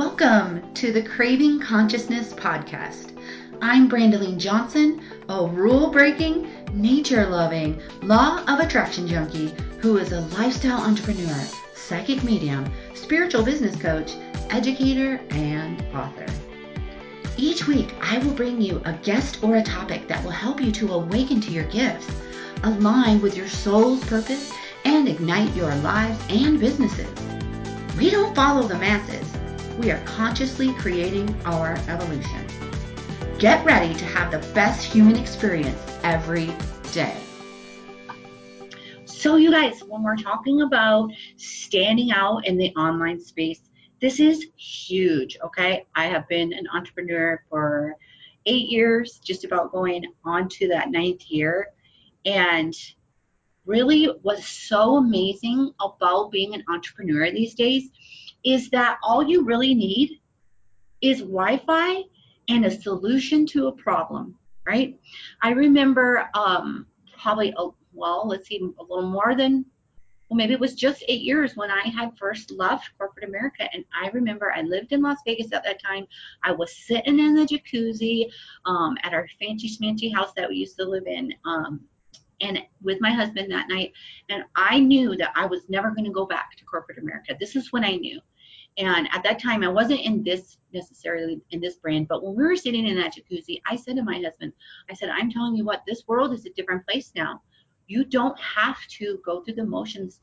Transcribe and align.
Welcome 0.00 0.72
to 0.72 0.92
the 0.92 1.02
Craving 1.02 1.60
Consciousness 1.60 2.32
podcast. 2.32 3.14
I'm 3.60 3.86
Brandeline 3.86 4.38
Johnson, 4.38 5.02
a 5.28 5.44
rule 5.46 5.90
breaking, 5.90 6.48
nature 6.72 7.26
loving, 7.26 7.82
law 8.00 8.42
of 8.48 8.60
attraction 8.60 9.06
junkie 9.06 9.54
who 9.80 9.98
is 9.98 10.12
a 10.12 10.22
lifestyle 10.38 10.80
entrepreneur, 10.80 11.38
psychic 11.74 12.24
medium, 12.24 12.64
spiritual 12.94 13.42
business 13.42 13.76
coach, 13.76 14.14
educator, 14.48 15.20
and 15.28 15.82
author. 15.94 16.24
Each 17.36 17.66
week, 17.66 17.92
I 18.00 18.16
will 18.20 18.32
bring 18.32 18.58
you 18.58 18.80
a 18.86 18.94
guest 18.94 19.44
or 19.44 19.56
a 19.56 19.62
topic 19.62 20.08
that 20.08 20.24
will 20.24 20.30
help 20.30 20.62
you 20.62 20.72
to 20.72 20.94
awaken 20.94 21.42
to 21.42 21.52
your 21.52 21.64
gifts, 21.64 22.10
align 22.62 23.20
with 23.20 23.36
your 23.36 23.48
soul's 23.48 24.02
purpose, 24.04 24.50
and 24.86 25.06
ignite 25.06 25.54
your 25.54 25.74
lives 25.76 26.18
and 26.30 26.58
businesses. 26.58 27.10
We 27.98 28.08
don't 28.08 28.34
follow 28.34 28.66
the 28.66 28.78
masses. 28.78 29.29
We 29.80 29.90
are 29.92 30.04
consciously 30.04 30.74
creating 30.74 31.34
our 31.46 31.72
evolution. 31.88 32.46
Get 33.38 33.64
ready 33.64 33.94
to 33.94 34.04
have 34.04 34.30
the 34.30 34.46
best 34.52 34.84
human 34.84 35.16
experience 35.16 35.80
every 36.02 36.52
day. 36.92 37.16
So, 39.06 39.36
you 39.36 39.50
guys, 39.50 39.82
when 39.82 40.02
we're 40.02 40.18
talking 40.18 40.60
about 40.60 41.10
standing 41.38 42.12
out 42.12 42.46
in 42.46 42.58
the 42.58 42.74
online 42.76 43.20
space, 43.20 43.62
this 44.02 44.20
is 44.20 44.48
huge, 44.54 45.38
okay? 45.42 45.86
I 45.94 46.08
have 46.08 46.28
been 46.28 46.52
an 46.52 46.66
entrepreneur 46.74 47.42
for 47.48 47.96
eight 48.44 48.68
years, 48.68 49.18
just 49.24 49.44
about 49.44 49.72
going 49.72 50.04
on 50.26 50.50
to 50.50 50.68
that 50.68 50.90
ninth 50.90 51.22
year. 51.30 51.68
And 52.26 52.74
really, 53.64 54.10
what's 54.20 54.46
so 54.46 54.96
amazing 54.98 55.72
about 55.80 56.30
being 56.30 56.54
an 56.54 56.64
entrepreneur 56.68 57.30
these 57.30 57.54
days 57.54 57.88
is 58.44 58.70
that 58.70 58.98
all 59.02 59.22
you 59.22 59.44
really 59.44 59.74
need 59.74 60.20
is 61.00 61.20
Wi 61.20 61.58
Fi 61.66 62.02
and 62.48 62.64
a 62.66 62.70
solution 62.70 63.46
to 63.46 63.68
a 63.68 63.72
problem, 63.72 64.36
right? 64.66 64.98
I 65.42 65.50
remember 65.50 66.28
um, 66.34 66.86
probably, 67.20 67.54
a, 67.56 67.68
well, 67.92 68.26
let's 68.26 68.48
see, 68.48 68.58
a 68.58 68.82
little 68.82 69.08
more 69.08 69.34
than 69.34 69.64
well, 70.30 70.36
maybe 70.36 70.52
it 70.52 70.60
was 70.60 70.74
just 70.74 71.02
eight 71.08 71.22
years 71.22 71.56
when 71.56 71.72
I 71.72 71.88
had 71.88 72.16
first 72.16 72.52
left 72.52 72.90
corporate 72.96 73.28
America. 73.28 73.68
And 73.74 73.84
I 74.00 74.10
remember 74.10 74.52
I 74.52 74.62
lived 74.62 74.92
in 74.92 75.02
Las 75.02 75.18
Vegas 75.26 75.52
at 75.52 75.64
that 75.64 75.82
time. 75.82 76.06
I 76.44 76.52
was 76.52 76.72
sitting 76.86 77.18
in 77.18 77.34
the 77.34 77.44
jacuzzi 77.44 78.30
um, 78.64 78.96
at 79.02 79.12
our 79.12 79.26
fancy 79.40 79.68
schmancy 79.68 80.14
house 80.14 80.32
that 80.36 80.48
we 80.48 80.54
used 80.54 80.76
to 80.78 80.84
live 80.84 81.08
in. 81.08 81.34
Um, 81.44 81.80
and 82.40 82.60
with 82.80 83.00
my 83.00 83.10
husband 83.10 83.50
that 83.50 83.68
night, 83.68 83.92
and 84.28 84.44
I 84.54 84.78
knew 84.78 85.16
that 85.16 85.32
I 85.34 85.46
was 85.46 85.68
never 85.68 85.90
going 85.90 86.04
to 86.04 86.12
go 86.12 86.26
back 86.26 86.56
to 86.56 86.64
corporate 86.64 86.98
America. 86.98 87.36
This 87.38 87.56
is 87.56 87.72
when 87.72 87.84
I 87.84 87.96
knew. 87.96 88.20
And 88.78 89.08
at 89.12 89.22
that 89.24 89.40
time, 89.40 89.62
I 89.62 89.68
wasn't 89.68 90.00
in 90.00 90.22
this 90.22 90.58
necessarily 90.72 91.40
in 91.50 91.60
this 91.60 91.76
brand, 91.76 92.08
but 92.08 92.22
when 92.22 92.36
we 92.36 92.44
were 92.44 92.56
sitting 92.56 92.86
in 92.86 92.96
that 92.96 93.14
jacuzzi, 93.14 93.60
I 93.66 93.76
said 93.76 93.96
to 93.96 94.02
my 94.02 94.20
husband, 94.20 94.52
I 94.88 94.94
said, 94.94 95.10
I'm 95.10 95.30
telling 95.30 95.56
you 95.56 95.64
what, 95.64 95.82
this 95.86 96.06
world 96.06 96.32
is 96.32 96.46
a 96.46 96.50
different 96.50 96.86
place 96.86 97.12
now. 97.16 97.42
You 97.88 98.04
don't 98.04 98.38
have 98.38 98.78
to 98.98 99.20
go 99.24 99.40
through 99.40 99.54
the 99.54 99.66
motions 99.66 100.20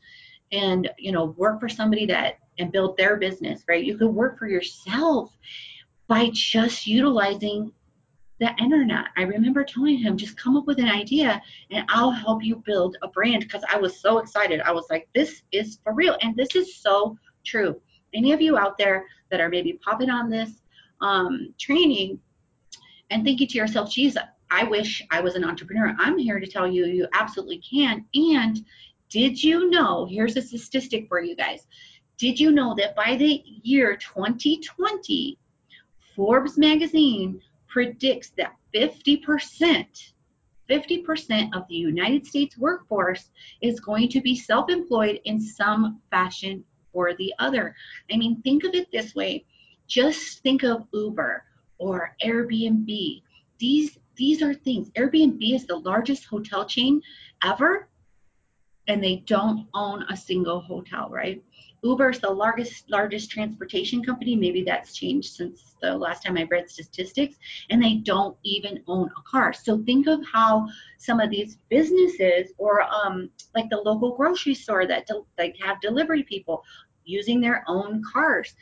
and 0.51 0.89
you 0.97 1.11
know 1.11 1.25
work 1.37 1.59
for 1.59 1.67
somebody 1.67 2.05
that 2.05 2.39
and 2.57 2.71
build 2.71 2.97
their 2.97 3.17
business 3.17 3.63
right? 3.67 3.83
You 3.83 3.97
could 3.97 4.07
work 4.07 4.39
for 4.39 4.47
yourself 4.47 5.31
by 6.07 6.29
just 6.31 6.87
utilizing 6.87 7.71
the 8.39 8.55
internet. 8.57 9.05
I 9.17 9.23
remember 9.23 9.63
telling 9.63 9.97
him 9.97 10.15
just 10.15 10.37
come 10.37 10.55
up 10.55 10.65
with 10.67 10.79
an 10.79 10.87
idea 10.87 11.41
and 11.71 11.85
i'll 11.89 12.11
help 12.11 12.43
you 12.43 12.63
build 12.65 12.95
a 13.01 13.07
brand 13.07 13.43
because 13.43 13.63
i 13.69 13.77
was 13.77 13.99
so 13.99 14.19
excited. 14.19 14.61
I 14.61 14.71
was 14.71 14.85
like 14.89 15.09
this 15.13 15.41
is 15.51 15.79
for 15.83 15.93
real 15.93 16.15
and 16.21 16.35
this 16.35 16.55
is 16.55 16.77
so 16.77 17.17
true 17.43 17.81
any 18.13 18.31
of 18.31 18.41
you 18.41 18.57
out 18.57 18.77
there 18.77 19.05
that 19.29 19.39
are 19.39 19.49
maybe 19.49 19.73
popping 19.83 20.09
on 20.09 20.29
this 20.29 20.49
um, 21.01 21.53
training 21.59 22.19
and 23.09 23.23
thinking 23.23 23.47
to 23.47 23.57
yourself 23.57 23.91
geez 23.91 24.17
I 24.49 24.63
wish 24.63 25.05
I 25.11 25.19
was 25.19 25.35
an 25.35 25.43
entrepreneur. 25.43 25.95
I'm 25.99 26.17
here 26.17 26.39
to 26.39 26.47
tell 26.47 26.67
you 26.67 26.85
you 26.85 27.07
absolutely 27.13 27.59
can. 27.59 28.05
And 28.13 28.65
did 29.09 29.41
you 29.43 29.69
know? 29.69 30.05
Here's 30.05 30.37
a 30.37 30.41
statistic 30.41 31.07
for 31.07 31.19
you 31.21 31.35
guys. 31.35 31.67
Did 32.17 32.39
you 32.39 32.51
know 32.51 32.73
that 32.75 32.95
by 32.95 33.15
the 33.15 33.43
year 33.45 33.95
2020, 33.97 35.37
Forbes 36.15 36.57
magazine 36.57 37.41
predicts 37.67 38.31
that 38.37 38.55
50%, 38.73 40.11
50% 40.69 41.55
of 41.55 41.67
the 41.67 41.75
United 41.75 42.25
States 42.25 42.57
workforce 42.57 43.29
is 43.61 43.79
going 43.79 44.09
to 44.09 44.21
be 44.21 44.35
self 44.35 44.69
employed 44.69 45.19
in 45.25 45.39
some 45.39 46.01
fashion 46.09 46.63
or 46.97 47.13
the 47.13 47.33
other? 47.39 47.75
I 48.11 48.17
mean, 48.17 48.41
think 48.41 48.63
of 48.63 48.73
it 48.73 48.91
this 48.91 49.13
way 49.13 49.45
just 49.87 50.43
think 50.43 50.63
of 50.63 50.85
Uber 50.93 51.43
or 51.77 52.15
Airbnb. 52.23 53.21
These 53.59 53.97
these 54.15 54.41
are 54.41 54.53
things. 54.53 54.89
Airbnb 54.91 55.55
is 55.55 55.65
the 55.65 55.77
largest 55.77 56.25
hotel 56.25 56.65
chain 56.65 57.01
ever, 57.43 57.87
and 58.87 59.03
they 59.03 59.17
don't 59.27 59.67
own 59.73 60.03
a 60.09 60.17
single 60.17 60.59
hotel, 60.59 61.07
right? 61.09 61.43
Uber 61.83 62.09
is 62.09 62.19
the 62.19 62.29
largest 62.29 62.89
largest 62.89 63.29
transportation 63.29 64.03
company. 64.03 64.35
Maybe 64.35 64.63
that's 64.63 64.95
changed 64.95 65.35
since 65.35 65.75
the 65.81 65.95
last 65.95 66.23
time 66.23 66.37
I 66.37 66.47
read 66.49 66.69
statistics, 66.69 67.37
and 67.69 67.81
they 67.81 67.95
don't 67.95 68.35
even 68.43 68.83
own 68.87 69.09
a 69.17 69.21
car. 69.29 69.53
So 69.53 69.83
think 69.83 70.07
of 70.07 70.19
how 70.31 70.67
some 70.97 71.19
of 71.19 71.29
these 71.29 71.59
businesses, 71.69 72.51
or 72.57 72.81
um, 72.81 73.29
like 73.55 73.69
the 73.69 73.77
local 73.77 74.15
grocery 74.15 74.55
store 74.55 74.87
that 74.87 75.05
de- 75.05 75.21
like 75.37 75.55
have 75.61 75.79
delivery 75.79 76.23
people 76.23 76.63
using 77.07 77.41
their 77.41 77.63
own 77.67 78.03
cars, 78.11 78.53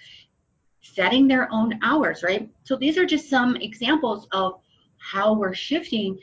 setting 0.81 1.27
their 1.27 1.51
own 1.51 1.79
hours, 1.83 2.23
right? 2.23 2.49
So 2.63 2.75
these 2.75 2.97
are 2.97 3.05
just 3.05 3.29
some 3.29 3.55
examples 3.57 4.27
of 4.31 4.59
how 4.97 5.33
we're 5.33 5.53
shifting 5.53 6.17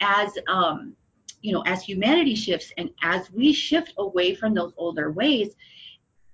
as 0.00 0.36
um, 0.48 0.94
you 1.42 1.52
know 1.52 1.62
as 1.66 1.82
humanity 1.82 2.34
shifts 2.34 2.72
and 2.76 2.90
as 3.02 3.30
we 3.30 3.52
shift 3.52 3.94
away 3.98 4.34
from 4.34 4.54
those 4.54 4.72
older 4.76 5.10
ways 5.10 5.54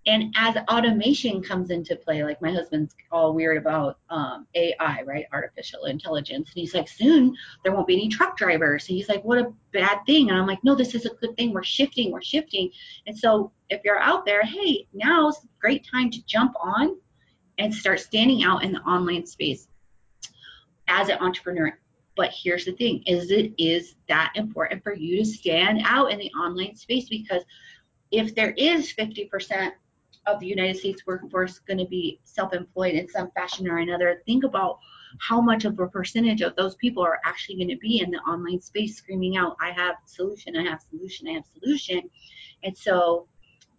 and 0.07 0.33
as 0.37 0.57
automation 0.71 1.43
comes 1.43 1.71
into 1.71 1.97
play 1.97 2.23
like 2.23 2.41
my 2.41 2.53
husband's 2.53 2.95
all 3.11 3.35
weird 3.35 3.57
about 3.57 3.99
um, 4.09 4.47
ai 4.55 5.03
right? 5.05 5.27
Artificial 5.33 5.85
intelligence. 5.85 6.51
And 6.55 6.61
he's 6.61 6.75
like 6.75 6.89
soon 6.89 7.35
there 7.65 7.73
won't 7.73 7.87
be 7.87 7.95
any 7.95 8.09
truck 8.09 8.37
drivers. 8.37 8.89
And 8.89 8.97
he's 8.97 9.09
like 9.09 9.25
what 9.25 9.39
a 9.39 9.53
bad 9.73 9.99
thing. 10.07 10.31
And 10.31 10.39
i'm 10.39 10.47
like 10.47 10.63
no 10.63 10.75
this 10.75 10.95
is 10.95 11.07
a 11.07 11.15
good 11.15 11.37
thing. 11.37 11.53
We're 11.53 11.65
shifting 11.65 12.13
we're 12.13 12.23
shifting. 12.23 12.71
And 13.07 13.19
so 13.19 13.53
if 13.69 13.81
you're 13.85 14.01
out 14.01 14.25
there 14.25 14.43
hey 14.43 14.87
now's 14.95 15.39
a 15.39 15.49
great 15.61 15.87
time 15.91 16.11
to 16.11 16.25
jump 16.27 16.55
on 16.61 16.97
and 17.59 17.75
start 17.75 18.01
standing 18.01 18.45
out 18.45 18.63
in 18.63 18.73
the 18.73 18.81
online 18.81 19.27
space 19.27 19.69
as 20.89 21.09
an 21.09 21.19
entrepreneur. 21.19 21.77
But 22.17 22.33
here's 22.33 22.65
the 22.65 22.73
thing 22.73 23.03
is 23.07 23.31
it 23.31 23.53
is 23.59 23.97
that 24.09 24.33
important 24.37 24.83
for 24.83 24.95
you 24.95 25.19
to 25.19 25.25
stand 25.25 25.83
out 25.85 26.13
in 26.13 26.19
the 26.19 26.31
online 26.33 26.77
space 26.77 27.09
because 27.09 27.43
if 28.11 28.35
there 28.35 28.53
is 28.53 28.93
50% 28.93 29.73
of 30.27 30.41
the 30.41 30.47
United 30.47 30.77
States 30.77 31.07
workforce 31.07 31.59
going 31.61 31.79
to 31.79 31.87
be 31.87 32.21
self-employed 32.25 32.95
in 32.95 33.09
some 33.09 33.31
fashion 33.33 33.69
or 33.69 33.79
another, 33.79 34.23
think 34.27 34.45
about 34.45 34.79
how 35.21 35.41
much 35.41 35.65
of 35.65 35.79
a 35.79 35.87
percentage 35.87 36.43
of 36.43 36.55
those 36.57 36.75
people 36.77 37.03
are 37.03 37.21
actually 37.25 37.57
going 37.57 37.69
to 37.69 37.79
be 37.79 38.01
in 38.01 38.11
the 38.11 38.19
online 38.19 38.61
space 38.61 38.97
screaming 38.97 39.37
out, 39.37 39.57
I 39.61 39.71
have 39.71 39.97
solution, 40.05 40.57
I 40.57 40.63
have 40.65 40.83
solution, 40.91 41.29
I 41.29 41.33
have 41.33 41.45
solution. 41.61 42.03
And 42.63 42.77
so 42.77 43.29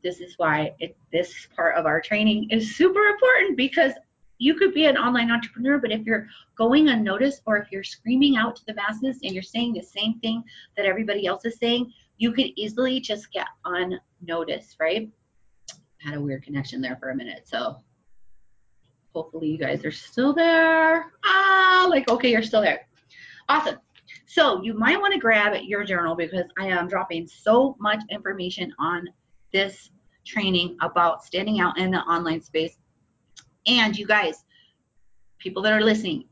this 0.03 0.19
is 0.19 0.35
why 0.37 0.73
it, 0.79 0.97
this 1.11 1.47
part 1.55 1.75
of 1.75 1.85
our 1.85 2.01
training 2.01 2.49
is 2.49 2.75
super 2.75 3.05
important 3.05 3.57
because 3.57 3.93
you 4.39 4.53
could 4.53 4.73
be 4.73 4.85
an 4.85 4.97
online 4.97 5.31
entrepreneur, 5.31 5.79
but 5.79 5.91
if 5.91 6.05
you're 6.05 6.27
going 6.57 6.89
unnoticed 6.89 7.41
or 7.45 7.57
if 7.57 7.71
you're 7.71 7.83
screaming 7.83 8.37
out 8.37 8.55
to 8.55 8.65
the 8.67 8.73
masses 8.75 9.19
and 9.23 9.33
you're 9.33 9.43
saying 9.43 9.73
the 9.73 9.81
same 9.81 10.19
thing 10.19 10.43
that 10.75 10.85
everybody 10.85 11.25
else 11.25 11.43
is 11.45 11.57
saying, 11.57 11.91
you 12.17 12.31
could 12.31 12.47
easily 12.55 12.99
just 12.99 13.31
get 13.31 13.47
unnoticed, 13.65 14.77
right? 14.79 15.09
Had 15.99 16.15
a 16.15 16.21
weird 16.21 16.43
connection 16.43 16.81
there 16.81 16.97
for 16.97 17.09
a 17.09 17.15
minute. 17.15 17.47
So 17.47 17.77
hopefully 19.13 19.47
you 19.47 19.57
guys 19.57 19.83
are 19.83 19.91
still 19.91 20.33
there. 20.33 21.11
Ah, 21.25 21.87
like, 21.89 22.09
okay, 22.09 22.31
you're 22.31 22.43
still 22.43 22.61
there. 22.61 22.87
Awesome. 23.49 23.77
So 24.25 24.61
you 24.61 24.73
might 24.73 24.99
want 24.99 25.13
to 25.13 25.19
grab 25.19 25.55
your 25.63 25.83
journal 25.83 26.15
because 26.15 26.45
I 26.57 26.67
am 26.67 26.87
dropping 26.87 27.27
so 27.27 27.75
much 27.79 27.99
information 28.09 28.73
on 28.79 29.07
this 29.53 29.89
training 30.25 30.77
about 30.81 31.23
standing 31.23 31.59
out 31.59 31.77
in 31.77 31.91
the 31.91 31.99
online 31.99 32.41
space 32.41 32.77
and 33.67 33.97
you 33.97 34.07
guys, 34.07 34.45
people 35.39 35.61
that 35.63 35.73
are 35.73 35.81
listening 35.81 36.23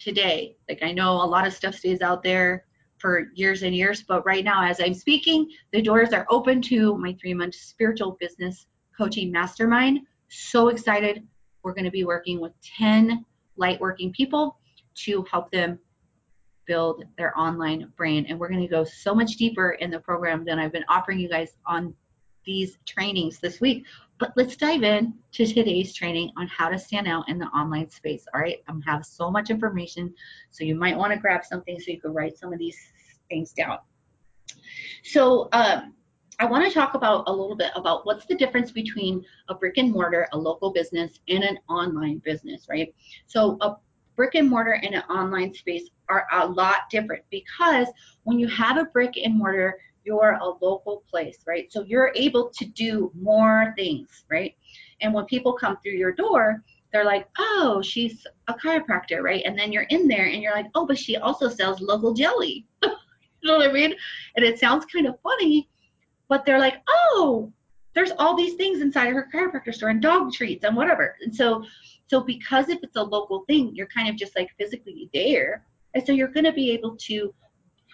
today, 0.00 0.56
like 0.68 0.82
I 0.82 0.92
know 0.92 1.12
a 1.12 1.24
lot 1.24 1.46
of 1.46 1.52
stuff 1.52 1.76
stays 1.76 2.02
out 2.02 2.22
there 2.22 2.64
for 2.98 3.28
years 3.34 3.62
and 3.62 3.74
years, 3.74 4.02
but 4.02 4.26
right 4.26 4.44
now, 4.44 4.64
as 4.64 4.80
I'm 4.80 4.94
speaking, 4.94 5.48
the 5.72 5.80
doors 5.80 6.12
are 6.12 6.26
open 6.28 6.60
to 6.62 6.96
my 6.98 7.16
three 7.20 7.34
month 7.34 7.54
spiritual 7.54 8.16
business 8.20 8.66
coaching 8.96 9.30
mastermind. 9.30 10.00
So 10.28 10.68
excited. 10.68 11.26
We're 11.62 11.74
going 11.74 11.84
to 11.84 11.90
be 11.90 12.04
working 12.04 12.40
with 12.40 12.52
10 12.78 13.24
light 13.56 13.80
working 13.80 14.12
people 14.12 14.58
to 14.94 15.24
help 15.30 15.50
them 15.50 15.78
build 16.66 17.04
their 17.18 17.36
online 17.38 17.92
brand. 17.96 18.26
And 18.28 18.38
we're 18.38 18.48
going 18.48 18.60
to 18.60 18.68
go 18.68 18.84
so 18.84 19.14
much 19.14 19.36
deeper 19.36 19.72
in 19.72 19.90
the 19.90 19.98
program 20.00 20.44
than 20.44 20.58
I've 20.58 20.72
been 20.72 20.84
offering 20.88 21.18
you 21.18 21.28
guys 21.28 21.50
on 21.66 21.94
these 22.44 22.78
trainings 22.86 23.38
this 23.38 23.60
week. 23.60 23.84
But 24.18 24.32
let's 24.36 24.56
dive 24.56 24.84
in 24.84 25.14
to 25.32 25.46
today's 25.46 25.94
training 25.94 26.30
on 26.36 26.46
how 26.46 26.68
to 26.68 26.78
stand 26.78 27.08
out 27.08 27.28
in 27.28 27.38
the 27.38 27.46
online 27.46 27.90
space. 27.90 28.24
All 28.32 28.40
right, 28.40 28.58
I'm 28.68 28.80
have 28.82 29.04
so 29.04 29.30
much 29.30 29.50
information, 29.50 30.14
so 30.50 30.64
you 30.64 30.76
might 30.76 30.96
want 30.96 31.12
to 31.12 31.18
grab 31.18 31.44
something 31.44 31.78
so 31.80 31.90
you 31.90 32.00
can 32.00 32.12
write 32.12 32.38
some 32.38 32.52
of 32.52 32.58
these 32.58 32.78
things 33.28 33.52
down. 33.52 33.78
So 35.02 35.48
um, 35.52 35.94
I 36.42 36.44
want 36.44 36.66
to 36.66 36.74
talk 36.74 36.94
about 36.94 37.22
a 37.28 37.32
little 37.32 37.54
bit 37.54 37.70
about 37.76 38.04
what's 38.04 38.26
the 38.26 38.34
difference 38.34 38.72
between 38.72 39.24
a 39.48 39.54
brick 39.54 39.78
and 39.78 39.92
mortar, 39.92 40.26
a 40.32 40.36
local 40.36 40.72
business, 40.72 41.20
and 41.28 41.44
an 41.44 41.56
online 41.68 42.18
business, 42.18 42.66
right? 42.68 42.92
So 43.28 43.58
a 43.60 43.76
brick 44.16 44.34
and 44.34 44.50
mortar 44.50 44.72
and 44.72 44.92
an 44.92 45.02
online 45.02 45.54
space 45.54 45.88
are 46.08 46.26
a 46.32 46.44
lot 46.44 46.90
different 46.90 47.22
because 47.30 47.86
when 48.24 48.40
you 48.40 48.48
have 48.48 48.76
a 48.76 48.86
brick 48.86 49.12
and 49.22 49.38
mortar, 49.38 49.78
you're 50.04 50.36
a 50.40 50.48
local 50.60 51.04
place, 51.08 51.38
right? 51.46 51.72
So 51.72 51.84
you're 51.84 52.10
able 52.16 52.50
to 52.58 52.64
do 52.64 53.12
more 53.14 53.72
things, 53.76 54.24
right? 54.28 54.56
And 55.00 55.14
when 55.14 55.26
people 55.26 55.52
come 55.52 55.76
through 55.76 55.92
your 55.92 56.10
door, 56.10 56.64
they're 56.92 57.04
like, 57.04 57.28
oh, 57.38 57.82
she's 57.84 58.26
a 58.48 58.54
chiropractor, 58.54 59.22
right? 59.22 59.44
And 59.46 59.56
then 59.56 59.70
you're 59.70 59.86
in 59.90 60.08
there 60.08 60.26
and 60.26 60.42
you're 60.42 60.56
like, 60.56 60.66
oh, 60.74 60.88
but 60.88 60.98
she 60.98 61.16
also 61.18 61.48
sells 61.48 61.80
local 61.80 62.12
jelly. 62.12 62.66
you 62.82 62.90
know 63.44 63.58
what 63.58 63.70
I 63.70 63.72
mean? 63.72 63.94
And 64.34 64.44
it 64.44 64.58
sounds 64.58 64.84
kind 64.86 65.06
of 65.06 65.20
funny, 65.22 65.68
but 66.32 66.46
they're 66.46 66.58
like, 66.58 66.80
oh, 66.88 67.52
there's 67.92 68.12
all 68.18 68.34
these 68.34 68.54
things 68.54 68.80
inside 68.80 69.08
of 69.08 69.12
her 69.12 69.28
chiropractor 69.30 69.74
store 69.74 69.90
and 69.90 70.00
dog 70.00 70.32
treats 70.32 70.64
and 70.64 70.74
whatever. 70.74 71.14
And 71.20 71.36
so, 71.36 71.62
so 72.06 72.22
because 72.22 72.70
if 72.70 72.78
it's 72.82 72.96
a 72.96 73.02
local 73.02 73.44
thing, 73.46 73.72
you're 73.74 73.86
kind 73.88 74.08
of 74.08 74.16
just 74.16 74.34
like 74.34 74.48
physically 74.58 75.10
there. 75.12 75.66
And 75.92 76.02
so 76.06 76.10
you're 76.12 76.28
going 76.28 76.46
to 76.46 76.52
be 76.52 76.70
able 76.70 76.96
to 77.00 77.34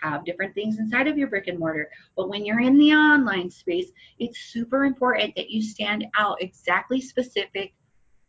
have 0.00 0.24
different 0.24 0.54
things 0.54 0.78
inside 0.78 1.08
of 1.08 1.18
your 1.18 1.26
brick 1.26 1.48
and 1.48 1.58
mortar. 1.58 1.90
But 2.16 2.28
when 2.28 2.46
you're 2.46 2.60
in 2.60 2.78
the 2.78 2.92
online 2.92 3.50
space, 3.50 3.90
it's 4.20 4.38
super 4.38 4.84
important 4.84 5.34
that 5.34 5.50
you 5.50 5.60
stand 5.60 6.06
out 6.16 6.40
exactly 6.40 7.00
specific 7.00 7.74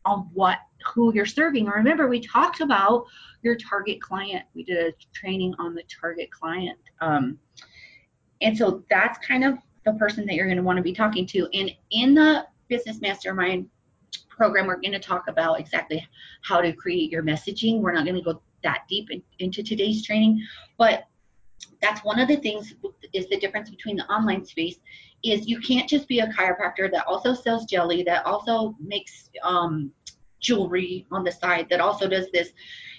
on 0.06 0.28
what 0.34 0.58
who 0.92 1.14
you're 1.14 1.28
serving. 1.28 1.66
Remember, 1.66 2.08
we 2.08 2.20
talked 2.20 2.62
about 2.62 3.06
your 3.44 3.56
target 3.58 4.02
client. 4.02 4.44
We 4.56 4.64
did 4.64 4.88
a 4.88 4.92
training 5.14 5.54
on 5.60 5.76
the 5.76 5.84
target 6.02 6.32
client. 6.32 6.80
Um, 7.00 7.38
and 8.42 8.58
so 8.58 8.84
that's 8.90 9.24
kind 9.24 9.44
of 9.44 9.60
the 9.86 9.94
person 9.94 10.26
that 10.26 10.36
you're 10.36 10.46
going 10.46 10.58
to 10.58 10.64
want 10.64 10.78
to 10.78 10.84
be 10.84 10.94
talking 10.94 11.26
to. 11.28 11.48
And 11.54 11.72
in 11.92 12.14
the 12.14 12.46
business 12.68 13.02
mastermind 13.02 13.68
program, 14.30 14.68
we're 14.68 14.80
going 14.80 14.92
to 14.94 15.00
talk 15.00 15.28
about 15.28 15.60
exactly 15.60 16.06
how 16.44 16.62
to 16.62 16.74
create 16.74 17.12
your 17.12 17.24
messaging. 17.24 17.80
We're 17.80 17.94
not 17.94 18.06
going 18.06 18.16
to 18.16 18.22
go 18.22 18.42
that 18.64 18.84
deep 18.90 19.10
in, 19.12 19.22
into 19.40 19.64
today's 19.64 20.06
training, 20.06 20.42
but 20.78 21.06
that's 21.82 22.04
one 22.04 22.20
of 22.20 22.28
the 22.28 22.38
things 22.38 22.74
is 23.14 23.28
the 23.30 23.40
difference 23.40 23.70
between 23.70 23.98
the 23.98 24.06
online 24.06 24.46
space 24.46 24.80
is 25.24 25.48
you 25.48 25.60
can't 25.60 25.90
just 25.90 26.08
be 26.08 26.20
a 26.20 26.28
chiropractor 26.28 26.92
that 26.92 27.06
also 27.06 27.34
sells 27.34 27.66
jelly 27.66 28.04
that 28.04 28.26
also 28.26 28.76
makes 28.80 29.30
um, 29.44 29.92
jewelry 30.40 31.06
on 31.12 31.24
the 31.24 31.32
side 31.32 31.68
that 31.70 31.82
also 31.82 32.08
does 32.08 32.28
this 32.32 32.50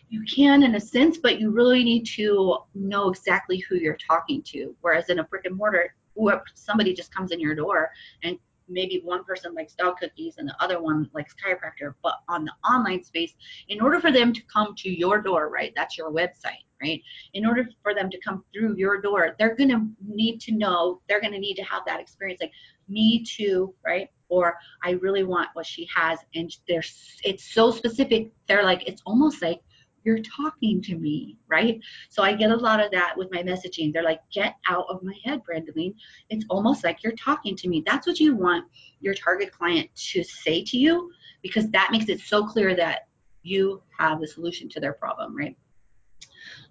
you 0.08 0.22
can 0.24 0.62
in 0.62 0.74
a 0.74 0.80
sense 0.80 1.16
but 1.18 1.40
you 1.40 1.50
really 1.50 1.82
need 1.82 2.04
to 2.04 2.58
know 2.74 3.08
exactly 3.08 3.58
who 3.58 3.76
you're 3.76 3.96
talking 3.96 4.42
to 4.42 4.74
whereas 4.80 5.08
in 5.08 5.20
a 5.20 5.24
brick 5.24 5.44
and 5.46 5.56
mortar 5.56 5.94
whoever 6.20 6.44
somebody 6.54 6.92
just 6.92 7.14
comes 7.14 7.32
in 7.32 7.40
your 7.40 7.54
door 7.54 7.90
and 8.22 8.38
maybe 8.68 9.00
one 9.04 9.24
person 9.24 9.54
likes 9.54 9.74
dog 9.74 9.96
cookies 9.98 10.34
and 10.38 10.48
the 10.48 10.54
other 10.62 10.80
one 10.80 11.08
likes 11.12 11.34
chiropractor 11.34 11.94
but 12.02 12.14
on 12.28 12.44
the 12.44 12.52
online 12.68 13.02
space 13.02 13.34
in 13.68 13.80
order 13.80 14.00
for 14.00 14.12
them 14.12 14.32
to 14.32 14.40
come 14.52 14.74
to 14.76 14.90
your 14.90 15.20
door 15.20 15.48
right 15.48 15.72
that's 15.74 15.98
your 15.98 16.10
website 16.10 16.64
right? 16.82 17.02
In 17.34 17.44
order 17.44 17.68
for 17.82 17.94
them 17.94 18.08
to 18.08 18.18
come 18.20 18.42
through 18.52 18.76
your 18.76 19.00
door 19.00 19.34
they're 19.38 19.54
going 19.54 19.70
to 19.70 19.86
need 20.06 20.40
to 20.42 20.52
know 20.52 21.00
they're 21.08 21.20
going 21.20 21.32
to 21.32 21.38
need 21.38 21.56
to 21.56 21.64
have 21.64 21.82
that 21.86 22.00
experience 22.00 22.40
like 22.40 22.52
me 22.88 23.24
too 23.24 23.74
right? 23.84 24.08
Or 24.28 24.56
i 24.84 24.92
really 24.92 25.24
want 25.24 25.48
what 25.54 25.66
she 25.66 25.88
has 25.94 26.20
and 26.36 26.48
there's 26.68 27.18
it's 27.24 27.52
so 27.52 27.72
specific 27.72 28.30
they're 28.46 28.62
like 28.62 28.86
it's 28.86 29.02
almost 29.04 29.42
like 29.42 29.60
you're 30.04 30.20
talking 30.20 30.80
to 30.82 30.96
me, 30.96 31.36
right? 31.48 31.80
So 32.08 32.22
I 32.22 32.34
get 32.34 32.50
a 32.50 32.56
lot 32.56 32.80
of 32.80 32.90
that 32.92 33.14
with 33.16 33.30
my 33.32 33.42
messaging. 33.42 33.92
They're 33.92 34.02
like, 34.02 34.20
get 34.32 34.56
out 34.68 34.86
of 34.88 35.02
my 35.02 35.14
head, 35.24 35.42
Brandaline. 35.44 35.94
It's 36.28 36.44
almost 36.48 36.84
like 36.84 37.02
you're 37.02 37.12
talking 37.12 37.56
to 37.56 37.68
me. 37.68 37.82
That's 37.86 38.06
what 38.06 38.20
you 38.20 38.34
want 38.34 38.66
your 39.00 39.14
target 39.14 39.52
client 39.52 39.88
to 40.12 40.22
say 40.22 40.62
to 40.64 40.78
you 40.78 41.10
because 41.42 41.70
that 41.70 41.90
makes 41.92 42.08
it 42.08 42.20
so 42.20 42.46
clear 42.46 42.74
that 42.76 43.08
you 43.42 43.82
have 43.98 44.20
the 44.20 44.26
solution 44.26 44.68
to 44.70 44.80
their 44.80 44.92
problem, 44.92 45.36
right? 45.36 45.56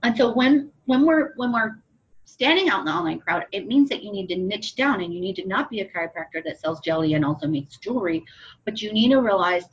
And 0.04 0.16
so 0.16 0.34
when 0.34 0.72
when 0.86 1.06
we're 1.06 1.34
when 1.36 1.52
we're 1.52 1.82
standing 2.26 2.70
out 2.70 2.80
in 2.80 2.86
the 2.86 2.92
online 2.92 3.20
crowd, 3.20 3.46
it 3.52 3.68
means 3.68 3.90
that 3.90 4.04
you 4.04 4.12
need 4.12 4.28
to 4.28 4.36
niche 4.36 4.76
down 4.76 5.02
and 5.02 5.14
you 5.14 5.20
need 5.20 5.36
to 5.36 5.48
not 5.48 5.70
be 5.70 5.82
a 5.82 5.90
chiropractor 5.90 6.44
that 6.46 6.60
sells 6.60 6.80
jelly 6.80 7.16
and 7.16 7.26
also 7.26 7.48
makes 7.48 7.78
jewelry, 7.78 8.24
but 8.66 8.82
you 8.82 8.94
need 8.94 9.10
to 9.10 9.20
realize 9.20 9.66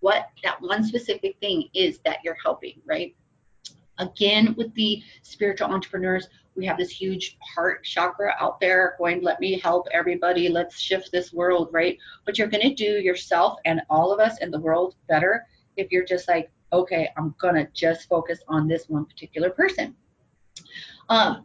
what 0.00 0.30
that 0.42 0.60
one 0.60 0.84
specific 0.84 1.36
thing 1.40 1.68
is 1.74 2.00
that 2.04 2.18
you're 2.24 2.36
helping, 2.42 2.80
right? 2.86 3.14
Again, 3.98 4.54
with 4.56 4.72
the 4.74 5.02
spiritual 5.22 5.68
entrepreneurs, 5.68 6.28
we 6.56 6.66
have 6.66 6.78
this 6.78 6.90
huge 6.90 7.36
heart 7.54 7.84
chakra 7.84 8.34
out 8.40 8.60
there 8.60 8.96
going, 8.98 9.22
let 9.22 9.40
me 9.40 9.58
help 9.58 9.86
everybody, 9.92 10.48
let's 10.48 10.78
shift 10.78 11.12
this 11.12 11.32
world, 11.32 11.68
right? 11.70 11.98
But 12.24 12.38
you're 12.38 12.48
going 12.48 12.68
to 12.68 12.74
do 12.74 13.00
yourself 13.00 13.58
and 13.64 13.82
all 13.88 14.12
of 14.12 14.20
us 14.20 14.38
in 14.40 14.50
the 14.50 14.58
world 14.58 14.96
better 15.08 15.46
if 15.76 15.92
you're 15.92 16.04
just 16.04 16.28
like, 16.28 16.50
okay, 16.72 17.10
I'm 17.16 17.34
going 17.40 17.54
to 17.54 17.68
just 17.72 18.08
focus 18.08 18.40
on 18.48 18.68
this 18.68 18.88
one 18.88 19.04
particular 19.04 19.50
person. 19.50 19.94
Um, 21.08 21.44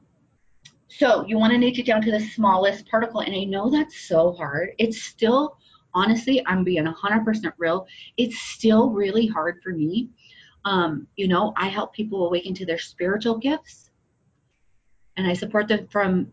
so 0.87 1.25
you 1.25 1.37
want 1.37 1.51
to 1.51 1.57
niche 1.57 1.79
it 1.79 1.85
down 1.85 2.01
to 2.03 2.11
the 2.11 2.19
smallest 2.19 2.87
particle. 2.87 3.21
And 3.21 3.35
I 3.35 3.43
know 3.43 3.69
that's 3.69 3.99
so 4.07 4.31
hard. 4.33 4.69
It's 4.77 5.01
still 5.01 5.57
honestly, 5.95 6.45
I'm 6.45 6.63
being 6.63 6.85
100% 6.85 7.53
real. 7.57 7.87
It's 8.17 8.37
still 8.37 8.91
really 8.91 9.25
hard 9.25 9.61
for 9.63 9.71
me. 9.71 10.09
Um, 10.65 11.07
you 11.15 11.27
know, 11.27 11.53
I 11.57 11.69
help 11.69 11.93
people 11.93 12.27
awaken 12.27 12.53
to 12.55 12.65
their 12.65 12.77
spiritual 12.77 13.37
gifts, 13.37 13.89
and 15.17 15.25
I 15.25 15.33
support 15.33 15.67
them 15.67 15.87
from 15.87 16.31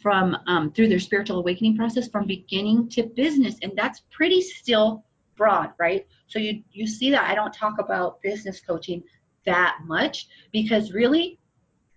from 0.00 0.36
um, 0.46 0.70
through 0.72 0.88
their 0.88 0.98
spiritual 0.98 1.38
awakening 1.38 1.76
process 1.76 2.08
from 2.08 2.26
beginning 2.26 2.88
to 2.90 3.04
business, 3.04 3.56
and 3.62 3.72
that's 3.74 4.02
pretty 4.10 4.42
still 4.42 5.04
broad, 5.36 5.70
right? 5.78 6.06
So 6.26 6.38
you 6.38 6.62
you 6.72 6.86
see 6.86 7.10
that 7.10 7.28
I 7.30 7.34
don't 7.34 7.52
talk 7.52 7.78
about 7.78 8.20
business 8.22 8.60
coaching 8.60 9.02
that 9.44 9.78
much 9.84 10.28
because 10.52 10.92
really 10.92 11.38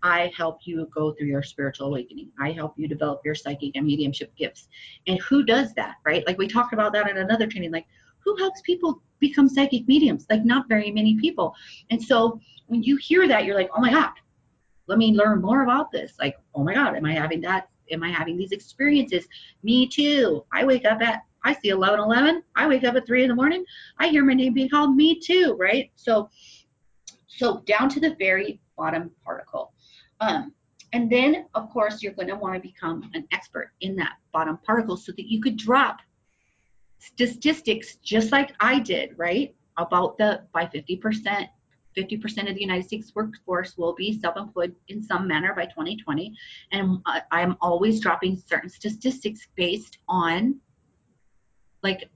I 0.03 0.31
help 0.35 0.59
you 0.63 0.89
go 0.93 1.11
through 1.11 1.27
your 1.27 1.43
spiritual 1.43 1.87
awakening. 1.87 2.29
I 2.39 2.51
help 2.51 2.73
you 2.77 2.87
develop 2.87 3.21
your 3.25 3.35
psychic 3.35 3.75
and 3.75 3.85
mediumship 3.85 4.35
gifts. 4.35 4.67
And 5.07 5.19
who 5.19 5.43
does 5.43 5.73
that, 5.73 5.95
right? 6.05 6.25
Like 6.27 6.37
we 6.37 6.47
talked 6.47 6.73
about 6.73 6.93
that 6.93 7.09
in 7.09 7.17
another 7.17 7.47
training. 7.47 7.71
Like 7.71 7.87
who 8.19 8.35
helps 8.37 8.61
people 8.61 9.01
become 9.19 9.49
psychic 9.49 9.87
mediums? 9.87 10.25
Like 10.29 10.45
not 10.45 10.69
very 10.69 10.91
many 10.91 11.15
people. 11.19 11.55
And 11.89 12.01
so 12.01 12.39
when 12.67 12.83
you 12.83 12.97
hear 12.97 13.27
that, 13.27 13.45
you're 13.45 13.55
like, 13.55 13.69
oh 13.75 13.81
my 13.81 13.91
God, 13.91 14.11
let 14.87 14.97
me 14.97 15.13
learn 15.13 15.41
more 15.41 15.63
about 15.63 15.91
this. 15.91 16.13
Like, 16.19 16.37
oh 16.53 16.63
my 16.63 16.73
God, 16.73 16.95
am 16.95 17.05
I 17.05 17.13
having 17.13 17.41
that? 17.41 17.69
Am 17.91 18.03
I 18.03 18.09
having 18.09 18.37
these 18.37 18.51
experiences? 18.51 19.27
Me 19.63 19.87
too. 19.87 20.45
I 20.53 20.65
wake 20.65 20.85
up 20.85 21.01
at 21.01 21.23
I 21.43 21.53
see 21.53 21.69
11 21.69 21.99
11. 21.99 22.43
I 22.55 22.67
wake 22.67 22.83
up 22.83 22.95
at 22.95 23.07
3 23.07 23.23
in 23.23 23.29
the 23.29 23.35
morning. 23.35 23.63
I 23.99 24.07
hear 24.09 24.25
my 24.25 24.33
name 24.33 24.53
being 24.53 24.69
called 24.69 24.95
me 24.95 25.19
too, 25.19 25.55
right? 25.57 25.91
So 25.95 26.29
so 27.27 27.61
down 27.65 27.87
to 27.89 27.99
the 27.99 28.15
very 28.19 28.59
bottom 28.77 29.11
particle. 29.23 29.73
Um, 30.19 30.53
and 30.93 31.09
then, 31.09 31.45
of 31.53 31.69
course, 31.69 32.01
you're 32.01 32.13
going 32.13 32.29
to 32.29 32.35
want 32.35 32.55
to 32.55 32.59
become 32.61 33.09
an 33.13 33.27
expert 33.31 33.71
in 33.81 33.95
that 33.97 34.13
bottom 34.31 34.57
particle 34.65 34.97
so 34.97 35.11
that 35.11 35.29
you 35.29 35.41
could 35.41 35.57
drop 35.57 35.99
statistics 36.99 37.95
just 37.97 38.31
like 38.31 38.53
I 38.59 38.79
did, 38.79 39.17
right? 39.17 39.55
About 39.77 40.17
the 40.17 40.43
by 40.53 40.65
50%, 40.65 41.47
50% 41.97 42.49
of 42.49 42.55
the 42.55 42.61
United 42.61 42.85
States 42.85 43.11
workforce 43.15 43.77
will 43.77 43.93
be 43.95 44.19
self-employed 44.19 44.75
in 44.87 45.03
some 45.03 45.27
manner 45.27 45.53
by 45.53 45.65
2020. 45.65 46.33
And 46.71 46.99
I'm 47.31 47.57
always 47.61 47.99
dropping 47.99 48.37
certain 48.37 48.69
statistics 48.69 49.47
based 49.55 49.99
on 50.07 50.59
like 51.83 52.09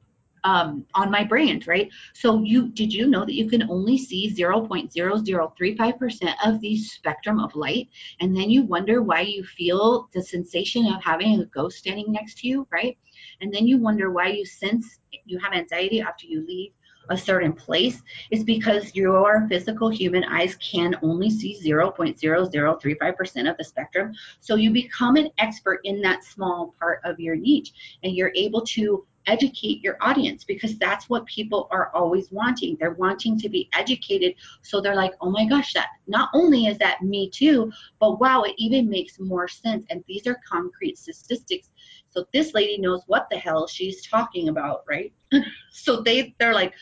um, 0.43 0.85
on 0.93 1.11
my 1.11 1.23
brand, 1.23 1.67
right? 1.67 1.89
So 2.13 2.43
you 2.43 2.69
did 2.69 2.93
you 2.93 3.07
know 3.07 3.25
that 3.25 3.33
you 3.33 3.49
can 3.49 3.69
only 3.69 3.97
see 3.97 4.33
0.0035% 4.33 6.33
of 6.45 6.61
the 6.61 6.77
spectrum 6.77 7.39
of 7.39 7.55
light, 7.55 7.89
and 8.19 8.35
then 8.35 8.49
you 8.49 8.63
wonder 8.63 9.01
why 9.01 9.21
you 9.21 9.43
feel 9.43 10.09
the 10.13 10.21
sensation 10.21 10.87
of 10.87 11.03
having 11.03 11.39
a 11.39 11.45
ghost 11.45 11.77
standing 11.77 12.11
next 12.11 12.39
to 12.39 12.47
you, 12.47 12.67
right? 12.71 12.97
And 13.41 13.53
then 13.53 13.67
you 13.67 13.77
wonder 13.77 14.11
why 14.11 14.27
you 14.27 14.45
sense 14.45 14.99
you 15.25 15.39
have 15.39 15.53
anxiety 15.53 16.01
after 16.01 16.25
you 16.25 16.45
leave 16.45 16.71
a 17.09 17.17
certain 17.17 17.53
place 17.53 18.01
is 18.31 18.43
because 18.43 18.95
your 18.95 19.45
physical 19.49 19.89
human 19.89 20.23
eyes 20.25 20.55
can 20.55 20.95
only 21.01 21.29
see 21.29 21.59
0.0035% 21.63 23.49
of 23.49 23.57
the 23.57 23.63
spectrum. 23.63 24.13
So 24.39 24.55
you 24.55 24.71
become 24.71 25.17
an 25.17 25.29
expert 25.37 25.81
in 25.83 26.01
that 26.01 26.23
small 26.23 26.73
part 26.79 27.01
of 27.03 27.19
your 27.19 27.35
niche 27.35 27.73
and 28.03 28.15
you're 28.15 28.31
able 28.35 28.61
to 28.67 29.05
educate 29.27 29.83
your 29.83 29.97
audience 30.01 30.43
because 30.43 30.77
that's 30.77 31.09
what 31.09 31.25
people 31.25 31.67
are 31.71 31.91
always 31.93 32.31
wanting. 32.31 32.77
They're 32.79 32.93
wanting 32.93 33.37
to 33.39 33.49
be 33.49 33.69
educated. 33.73 34.35
So 34.61 34.81
they're 34.81 34.95
like, 34.95 35.13
oh 35.21 35.29
my 35.29 35.45
gosh, 35.45 35.73
that 35.73 35.89
not 36.07 36.29
only 36.33 36.67
is 36.67 36.77
that 36.79 37.01
me 37.01 37.29
too, 37.29 37.71
but 37.99 38.19
wow, 38.19 38.43
it 38.43 38.55
even 38.57 38.89
makes 38.89 39.19
more 39.19 39.47
sense. 39.47 39.85
And 39.89 40.03
these 40.07 40.27
are 40.27 40.39
concrete 40.47 40.97
statistics 40.97 41.69
So 42.09 42.25
this 42.33 42.53
lady 42.53 42.77
knows 42.77 43.03
what 43.07 43.27
the 43.29 43.37
hell 43.37 43.67
she's 43.67 44.05
talking 44.07 44.49
about, 44.49 44.83
right? 44.87 45.13
so 45.71 46.01
they 46.01 46.35
they're 46.39 46.53
like, 46.53 46.73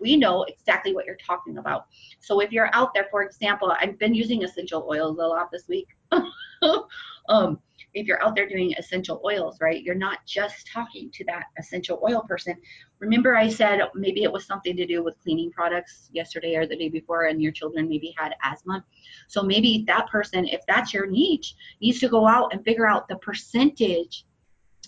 we 0.00 0.16
know 0.16 0.44
exactly 0.44 0.94
what 0.94 1.04
you're 1.04 1.16
talking 1.16 1.58
about. 1.58 1.86
So 2.18 2.40
if 2.40 2.50
you're 2.50 2.74
out 2.74 2.94
there, 2.94 3.06
for 3.10 3.22
example, 3.22 3.74
I've 3.78 3.98
been 3.98 4.14
using 4.14 4.42
essential 4.42 4.86
oils 4.90 5.18
a 5.18 5.22
lot 5.26 5.50
this 5.52 5.68
week. 5.68 5.88
um, 7.28 7.60
if 7.94 8.06
you're 8.06 8.22
out 8.22 8.36
there 8.36 8.48
doing 8.48 8.74
essential 8.78 9.20
oils, 9.24 9.58
right, 9.60 9.82
you're 9.82 9.94
not 9.94 10.18
just 10.26 10.68
talking 10.72 11.10
to 11.12 11.24
that 11.24 11.44
essential 11.58 12.00
oil 12.08 12.22
person. 12.28 12.54
Remember, 12.98 13.36
I 13.36 13.48
said 13.48 13.80
maybe 13.94 14.22
it 14.22 14.32
was 14.32 14.46
something 14.46 14.76
to 14.76 14.86
do 14.86 15.02
with 15.02 15.18
cleaning 15.22 15.50
products 15.50 16.08
yesterday 16.12 16.56
or 16.56 16.66
the 16.66 16.76
day 16.76 16.88
before, 16.88 17.24
and 17.24 17.42
your 17.42 17.52
children 17.52 17.88
maybe 17.88 18.14
had 18.16 18.34
asthma. 18.42 18.84
So 19.28 19.42
maybe 19.42 19.84
that 19.86 20.08
person, 20.08 20.46
if 20.46 20.60
that's 20.66 20.94
your 20.94 21.06
niche, 21.06 21.54
needs 21.80 22.00
to 22.00 22.08
go 22.08 22.26
out 22.26 22.52
and 22.52 22.64
figure 22.64 22.86
out 22.86 23.08
the 23.08 23.16
percentage 23.16 24.24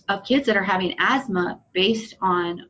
of 0.08 0.24
kids 0.24 0.46
that 0.46 0.56
are 0.56 0.62
having 0.62 0.94
asthma 0.98 1.60
based 1.72 2.14
on 2.20 2.66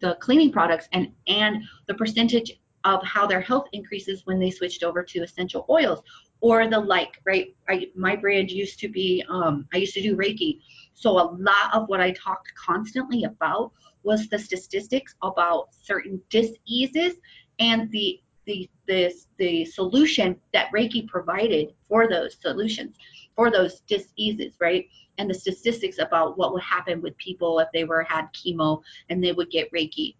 the 0.00 0.16
cleaning 0.16 0.52
products 0.52 0.88
and 0.92 1.08
and 1.28 1.62
the 1.86 1.94
percentage 1.94 2.52
of 2.84 3.02
how 3.04 3.26
their 3.26 3.40
health 3.40 3.68
increases 3.72 4.22
when 4.26 4.38
they 4.38 4.50
switched 4.50 4.82
over 4.82 5.02
to 5.02 5.20
essential 5.20 5.64
oils 5.70 6.02
or 6.42 6.66
the 6.68 6.78
like 6.78 7.20
right? 7.24 7.54
I, 7.68 7.88
my 7.94 8.16
brand 8.16 8.50
used 8.50 8.78
to 8.80 8.88
be 8.88 9.24
um, 9.30 9.66
i 9.72 9.78
used 9.78 9.94
to 9.94 10.02
do 10.02 10.14
reiki. 10.16 10.60
So 10.92 11.10
a 11.12 11.30
lot 11.38 11.72
of 11.72 11.88
what 11.88 12.00
i 12.00 12.10
talked 12.10 12.52
constantly 12.54 13.24
about 13.24 13.72
was 14.02 14.28
the 14.28 14.38
statistics 14.38 15.14
about 15.22 15.68
certain 15.80 16.20
diseases 16.28 17.14
and 17.58 17.90
the 17.90 18.20
the 18.44 18.68
the, 18.86 19.14
the 19.38 19.64
solution 19.64 20.36
that 20.52 20.70
reiki 20.74 21.06
provided 21.06 21.72
for 21.88 22.08
those 22.08 22.36
solutions 22.40 22.96
for 23.36 23.50
those 23.50 23.80
diseases 23.80 24.54
right? 24.60 24.86
And 25.18 25.30
the 25.30 25.34
statistics 25.34 25.98
about 25.98 26.36
what 26.38 26.52
would 26.52 26.62
happen 26.62 27.00
with 27.00 27.16
people 27.18 27.60
if 27.60 27.68
they 27.72 27.84
were 27.84 28.02
had 28.02 28.26
chemo 28.32 28.82
and 29.08 29.22
they 29.22 29.32
would 29.32 29.50
get 29.50 29.70
reiki 29.72 30.16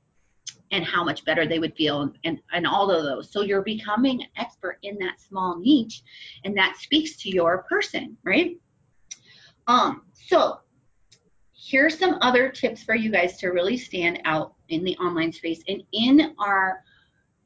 and 0.72 0.84
how 0.84 1.04
much 1.04 1.24
better 1.24 1.46
they 1.46 1.58
would 1.58 1.76
feel 1.76 2.10
and, 2.24 2.40
and 2.52 2.66
all 2.66 2.90
of 2.90 3.04
those. 3.04 3.30
So 3.30 3.42
you're 3.42 3.62
becoming 3.62 4.22
an 4.22 4.28
expert 4.36 4.78
in 4.82 4.98
that 4.98 5.20
small 5.20 5.58
niche 5.58 6.02
and 6.44 6.56
that 6.56 6.76
speaks 6.78 7.16
to 7.18 7.30
your 7.30 7.64
person, 7.64 8.16
right? 8.24 8.58
Um, 9.68 10.02
so 10.12 10.60
here's 11.54 11.98
some 11.98 12.16
other 12.22 12.48
tips 12.48 12.82
for 12.82 12.94
you 12.94 13.10
guys 13.10 13.36
to 13.38 13.48
really 13.48 13.76
stand 13.76 14.20
out 14.24 14.54
in 14.70 14.82
the 14.82 14.96
online 14.96 15.32
space. 15.32 15.62
And 15.68 15.82
in 15.92 16.34
our 16.38 16.82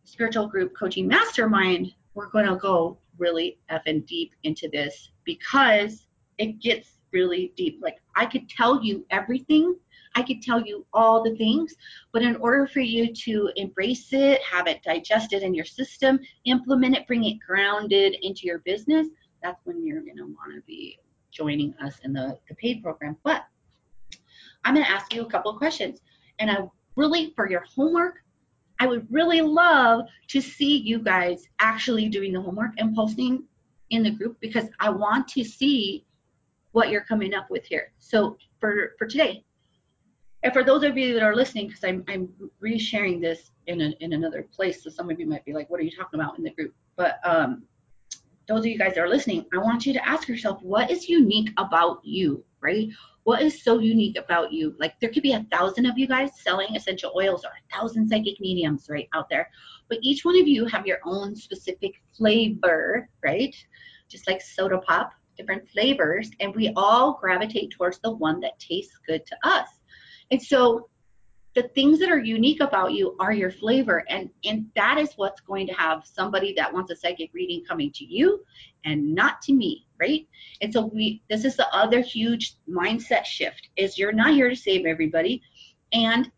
spiritual 0.05 0.47
group 0.47 0.73
coaching 0.79 1.09
mastermind, 1.09 1.93
we're 2.15 2.31
going 2.31 2.47
to 2.47 2.57
go 2.57 2.99
really 3.19 3.59
effing 3.71 4.07
deep 4.07 4.33
into 4.45 4.69
this 4.69 5.11
because 5.25 6.07
it 6.39 6.61
gets 6.61 6.91
really 7.13 7.53
deep. 7.57 7.81
Like 7.83 7.97
I 8.15 8.25
could 8.25 8.49
tell 8.49 8.83
you 8.83 9.05
everything 9.11 9.77
I 10.17 10.23
could 10.23 10.41
tell 10.41 10.63
you 10.63 10.87
all 10.95 11.23
the 11.23 11.37
things, 11.37 11.75
but 12.11 12.23
in 12.23 12.37
order 12.37 12.67
for 12.67 12.81
you 12.81 13.13
to 13.13 13.51
embrace 13.57 14.09
it, 14.13 14.41
have 14.43 14.67
it 14.67 14.83
digested 14.83 15.43
in 15.43 15.55
your 15.55 15.67
system, 15.67 16.19
implement 16.47 16.97
it, 16.97 17.07
bring 17.07 17.25
it 17.25 17.39
grounded 17.47 18.17
into 18.23 18.47
your 18.47 18.61
business, 18.61 19.09
that's 19.43 19.61
when 19.65 19.87
you're 19.87 20.01
going 20.01 20.17
to 20.17 20.25
want 20.25 20.55
to 20.55 20.63
be 20.67 20.99
joining 21.31 21.75
us 21.85 21.99
in 22.03 22.15
the, 22.15 22.39
the 22.49 22.55
paid 22.55 22.83
program. 22.83 23.19
But 23.25 23.45
I'm 24.65 24.75
going 24.75 24.87
to 24.87 24.91
ask 24.91 25.13
you 25.13 25.21
a 25.21 25.31
couple 25.31 25.51
of 25.51 25.59
questions. 25.59 26.01
And 26.39 26.51
I 26.51 26.65
really, 26.97 27.35
for 27.37 27.51
your 27.51 27.65
homework, 27.75 28.23
I 28.81 28.87
would 28.87 29.07
really 29.11 29.43
love 29.43 30.07
to 30.29 30.41
see 30.41 30.79
you 30.79 30.99
guys 30.99 31.47
actually 31.61 32.09
doing 32.09 32.33
the 32.33 32.41
homework 32.41 32.73
and 32.79 32.97
posting 32.97 33.45
in 33.91 34.03
the 34.03 34.11
group 34.11 34.39
because 34.41 34.65
I 34.81 34.89
want 34.89 35.29
to 35.29 35.45
see 35.45 36.07
what 36.73 36.89
you're 36.89 37.05
coming 37.05 37.35
up 37.35 37.51
with 37.51 37.67
here. 37.67 37.93
So 37.99 38.39
for, 38.61 38.95
for 38.99 39.07
today, 39.07 39.45
and 40.47 40.53
for 40.53 40.63
those 40.63 40.85
of 40.85 40.97
you 40.97 41.13
that 41.15 41.25
are 41.25 41.35
listening, 41.35 41.67
because 41.67 41.83
I'm, 41.83 42.05
I'm 42.07 42.29
resharing 42.63 43.21
this 43.21 43.51
in, 43.67 43.81
a, 43.81 43.93
in 43.99 44.13
another 44.13 44.45
place, 44.45 44.85
so 44.85 44.89
some 44.89 45.11
of 45.11 45.19
you 45.19 45.27
might 45.27 45.45
be 45.45 45.53
like, 45.53 45.69
what 45.69 45.81
are 45.81 45.83
you 45.83 45.91
talking 45.91 46.21
about 46.21 46.39
in 46.39 46.45
the 46.45 46.51
group? 46.51 46.73
But 46.95 47.19
um, 47.25 47.65
those 48.47 48.61
of 48.61 48.67
you 48.67 48.79
guys 48.79 48.95
that 48.95 49.01
are 49.01 49.09
listening, 49.09 49.45
I 49.53 49.59
want 49.59 49.85
you 49.87 49.93
to 49.95 50.09
ask 50.09 50.29
yourself, 50.29 50.63
what 50.63 50.89
is 50.89 51.09
unique 51.09 51.51
about 51.57 51.99
you, 52.05 52.45
right? 52.61 52.89
What 53.25 53.43
is 53.43 53.61
so 53.61 53.81
unique 53.81 54.17
about 54.17 54.53
you? 54.53 54.77
Like 54.79 54.95
there 55.01 55.11
could 55.11 55.25
be 55.25 55.33
a 55.33 55.45
thousand 55.51 55.85
of 55.87 55.99
you 55.99 56.07
guys 56.07 56.31
selling 56.41 56.77
essential 56.77 57.11
oils 57.17 57.45
or 57.45 57.49
a 57.49 57.77
thousand 57.77 58.09
psychic 58.09 58.39
mediums 58.39 58.87
right 58.89 59.09
out 59.17 59.29
there, 59.29 59.51
but 59.89 59.99
each 60.01 60.25
one 60.25 60.39
of 60.41 60.47
you 60.47 60.65
have 60.67 60.87
your 60.87 60.99
own 61.05 61.35
specific 61.35 61.95
flavor, 62.17 63.09
right? 63.21 63.57
Just 64.09 64.29
like 64.29 64.41
soda 64.41 64.79
pop, 64.79 65.11
different 65.37 65.69
flavors, 65.69 66.31
and 66.39 66.55
we 66.55 66.73
all 66.77 67.19
gravitate 67.21 67.73
towards 67.73 67.99
the 67.99 68.13
one 68.13 68.39
that 68.43 68.61
tastes 68.61 68.97
good 69.09 69.27
to 69.27 69.37
us. 69.43 69.67
And 70.31 70.43
so 70.43 70.89
the 71.55 71.69
things 71.75 71.99
that 71.99 72.11
are 72.11 72.19
unique 72.19 72.61
about 72.61 72.93
you 72.93 73.17
are 73.19 73.33
your 73.33 73.51
flavor. 73.51 74.05
And 74.09 74.29
and 74.45 74.67
that 74.77 74.99
is 74.99 75.15
what's 75.17 75.41
going 75.41 75.67
to 75.69 75.73
have 75.73 76.05
somebody 76.05 76.53
that 76.55 76.73
wants 76.73 76.91
a 76.91 76.97
psychic 76.97 77.31
reading 77.33 77.65
coming 77.65 77.91
to 77.93 78.05
you 78.05 78.45
and 78.85 79.15
not 79.15 79.41
to 79.43 79.53
me 79.53 79.87
right? 79.99 80.27
And 80.61 80.73
so 80.73 80.87
we 80.87 81.23
this 81.31 81.45
is 81.45 81.57
the 81.57 81.75
other 81.75 82.01
huge 82.01 82.57
mindset 82.69 83.25
shift 83.25 83.71
is 83.77 83.99
you're 83.99 84.13
not 84.13 84.35
here 84.35 84.51
to 84.51 84.57
save 84.57 84.85
everybody. 84.87 85.43
And 85.93 86.31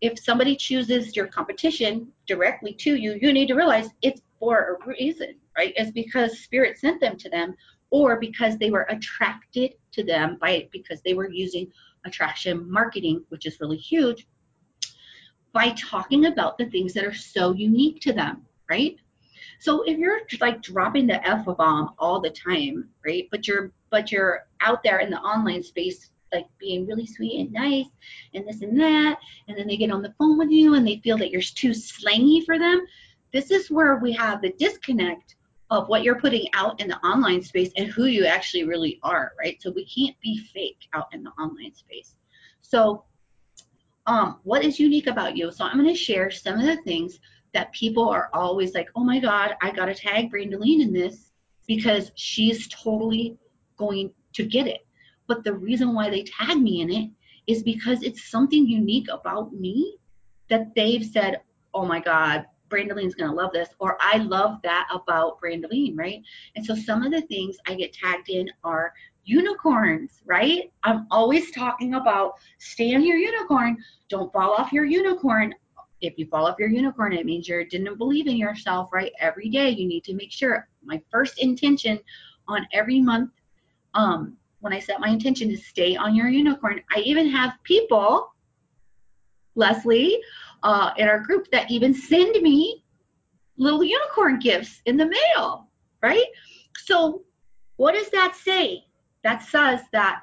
if 0.00 0.18
somebody 0.18 0.56
chooses 0.56 1.14
your 1.14 1.28
competition 1.28 2.08
directly 2.26 2.72
to 2.74 2.96
you 2.96 3.16
you 3.20 3.32
need 3.32 3.46
to 3.46 3.54
realize 3.54 3.88
it's 4.02 4.20
for 4.40 4.78
a 4.82 4.86
reason 4.86 5.36
right? 5.56 5.72
It's 5.76 5.92
because 5.92 6.40
spirit 6.40 6.78
sent 6.78 7.00
them 7.00 7.16
to 7.18 7.28
them 7.28 7.54
or 7.90 8.18
because 8.18 8.58
they 8.58 8.70
were 8.70 8.86
attracted 8.88 9.74
to 9.92 10.02
them 10.02 10.36
by 10.40 10.68
because 10.72 11.00
they 11.02 11.14
were 11.14 11.30
using 11.30 11.70
attraction 12.04 12.70
marketing, 12.70 13.24
which 13.28 13.46
is 13.46 13.60
really 13.60 13.76
huge, 13.76 14.26
by 15.52 15.70
talking 15.70 16.26
about 16.26 16.58
the 16.58 16.66
things 16.66 16.92
that 16.92 17.04
are 17.04 17.14
so 17.14 17.52
unique 17.52 18.00
to 18.00 18.12
them, 18.12 18.44
right? 18.68 18.96
So 19.60 19.82
if 19.82 19.98
you're 19.98 20.20
like 20.40 20.62
dropping 20.62 21.06
the 21.06 21.26
F 21.26 21.46
bomb 21.46 21.94
all 21.98 22.20
the 22.20 22.30
time, 22.30 22.88
right? 23.04 23.28
But 23.30 23.46
you're 23.46 23.72
but 23.90 24.10
you're 24.10 24.46
out 24.60 24.82
there 24.82 24.98
in 24.98 25.10
the 25.10 25.18
online 25.18 25.62
space 25.62 26.10
like 26.32 26.46
being 26.58 26.84
really 26.86 27.06
sweet 27.06 27.40
and 27.40 27.52
nice 27.52 27.86
and 28.34 28.46
this 28.46 28.60
and 28.60 28.78
that, 28.80 29.18
and 29.48 29.56
then 29.56 29.68
they 29.68 29.76
get 29.76 29.92
on 29.92 30.02
the 30.02 30.14
phone 30.18 30.36
with 30.36 30.50
you 30.50 30.74
and 30.74 30.86
they 30.86 31.00
feel 31.04 31.16
that 31.18 31.30
you're 31.30 31.40
too 31.40 31.72
slangy 31.72 32.44
for 32.44 32.58
them. 32.58 32.84
This 33.32 33.50
is 33.50 33.70
where 33.70 33.96
we 33.96 34.12
have 34.12 34.42
the 34.42 34.52
disconnect 34.58 35.36
of 35.70 35.88
what 35.88 36.02
you're 36.02 36.20
putting 36.20 36.46
out 36.54 36.80
in 36.80 36.88
the 36.88 36.98
online 36.98 37.42
space 37.42 37.70
and 37.76 37.86
who 37.88 38.04
you 38.04 38.26
actually 38.26 38.64
really 38.64 38.98
are, 39.02 39.32
right? 39.38 39.60
So 39.60 39.70
we 39.70 39.86
can't 39.86 40.18
be 40.20 40.38
fake 40.52 40.88
out 40.92 41.06
in 41.12 41.22
the 41.22 41.30
online 41.30 41.74
space. 41.74 42.14
So, 42.62 43.04
um, 44.06 44.40
what 44.42 44.64
is 44.64 44.78
unique 44.78 45.06
about 45.06 45.36
you? 45.36 45.50
So 45.50 45.64
I'm 45.64 45.78
going 45.78 45.88
to 45.88 45.94
share 45.94 46.30
some 46.30 46.60
of 46.60 46.66
the 46.66 46.76
things 46.82 47.18
that 47.54 47.72
people 47.72 48.08
are 48.08 48.28
always 48.34 48.74
like, 48.74 48.88
oh 48.94 49.04
my 49.04 49.18
God, 49.18 49.54
I 49.62 49.70
got 49.70 49.86
to 49.86 49.94
tag 49.94 50.30
Brandaline 50.30 50.82
in 50.82 50.92
this 50.92 51.30
because 51.66 52.12
she's 52.14 52.68
totally 52.68 53.38
going 53.78 54.12
to 54.34 54.44
get 54.44 54.66
it. 54.66 54.86
But 55.26 55.44
the 55.44 55.54
reason 55.54 55.94
why 55.94 56.10
they 56.10 56.24
tag 56.24 56.58
me 56.58 56.82
in 56.82 56.90
it 56.90 57.10
is 57.46 57.62
because 57.62 58.02
it's 58.02 58.30
something 58.30 58.66
unique 58.66 59.08
about 59.10 59.54
me 59.54 59.96
that 60.50 60.74
they've 60.74 61.04
said, 61.04 61.40
oh 61.72 61.86
my 61.86 62.00
God, 62.00 62.44
Brandaline's 62.68 63.14
going 63.14 63.30
to 63.30 63.36
love 63.36 63.52
this, 63.52 63.68
or 63.78 63.96
I 64.00 64.18
love 64.18 64.60
that 64.62 64.88
about 64.92 65.40
Brandaline, 65.40 65.96
right? 65.96 66.22
And 66.56 66.64
so 66.64 66.74
some 66.74 67.02
of 67.02 67.12
the 67.12 67.22
things 67.22 67.56
I 67.66 67.74
get 67.74 67.92
tagged 67.92 68.30
in 68.30 68.50
are 68.62 68.92
unicorns, 69.24 70.22
right? 70.24 70.72
I'm 70.82 71.06
always 71.10 71.50
talking 71.50 71.94
about 71.94 72.34
stay 72.58 72.94
on 72.94 73.04
your 73.04 73.16
unicorn, 73.16 73.76
don't 74.08 74.32
fall 74.32 74.52
off 74.52 74.72
your 74.72 74.84
unicorn. 74.84 75.54
If 76.00 76.18
you 76.18 76.26
fall 76.26 76.46
off 76.46 76.56
your 76.58 76.68
unicorn, 76.68 77.14
it 77.14 77.24
means 77.24 77.48
you 77.48 77.64
didn't 77.64 77.96
believe 77.96 78.26
in 78.26 78.36
yourself, 78.36 78.90
right? 78.92 79.12
Every 79.20 79.48
day 79.48 79.70
you 79.70 79.86
need 79.86 80.04
to 80.04 80.14
make 80.14 80.30
sure. 80.30 80.68
My 80.82 81.00
first 81.10 81.38
intention 81.38 81.98
on 82.46 82.66
every 82.72 83.00
month, 83.00 83.30
um, 83.94 84.36
when 84.60 84.72
I 84.72 84.80
set 84.80 85.00
my 85.00 85.08
intention 85.08 85.48
to 85.50 85.56
stay 85.56 85.96
on 85.96 86.14
your 86.14 86.28
unicorn, 86.28 86.82
I 86.94 87.00
even 87.00 87.28
have 87.30 87.54
people, 87.62 88.34
Leslie, 89.54 90.20
uh, 90.64 90.92
in 90.96 91.06
our 91.06 91.20
group 91.20 91.48
that 91.52 91.70
even 91.70 91.94
send 91.94 92.42
me 92.42 92.84
little 93.56 93.84
unicorn 93.84 94.38
gifts 94.38 94.80
in 94.86 94.96
the 94.96 95.06
mail, 95.06 95.68
right? 96.02 96.24
So, 96.78 97.22
what 97.76 97.94
does 97.94 98.10
that 98.10 98.34
say? 98.34 98.84
That 99.22 99.42
says 99.42 99.80
that 99.92 100.22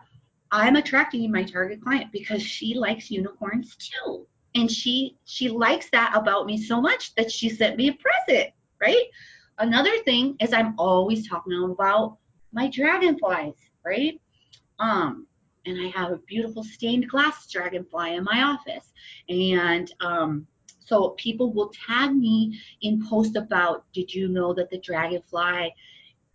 I'm 0.52 0.76
attracting 0.76 1.32
my 1.32 1.44
target 1.44 1.82
client 1.82 2.12
because 2.12 2.42
she 2.42 2.74
likes 2.76 3.10
unicorns 3.10 3.76
too. 3.78 4.28
And 4.54 4.70
she 4.70 5.18
she 5.24 5.48
likes 5.48 5.90
that 5.92 6.12
about 6.14 6.46
me 6.46 6.58
so 6.62 6.82
much 6.82 7.16
that 7.16 7.32
she 7.32 7.50
sent 7.50 7.78
me 7.78 7.90
a 7.90 7.94
present, 7.94 8.50
right? 8.82 9.06
Another 9.60 9.98
thing 10.04 10.36
is 10.42 10.54
I'm 10.54 10.76
always 10.78 11.28
talking 11.28 11.64
about 11.64 12.18
my 12.52 12.70
dragonflies, 12.70 13.54
right? 13.86 14.20
Um, 14.80 15.28
and 15.66 15.80
I 15.80 15.90
have 15.90 16.12
a 16.12 16.18
beautiful 16.18 16.64
stained 16.64 17.10
glass 17.10 17.48
dragonfly 17.50 18.16
in 18.16 18.24
my 18.24 18.44
office. 18.44 18.92
And 19.30 19.94
um, 20.02 20.48
so 20.80 21.10
people 21.12 21.54
will 21.54 21.72
tag 21.88 22.16
me 22.16 22.60
in 22.82 23.06
posts 23.08 23.36
about, 23.36 23.86
did 23.94 24.14
you 24.14 24.28
know 24.28 24.54
that 24.54 24.70
the 24.70 24.80
dragonfly 24.80 25.74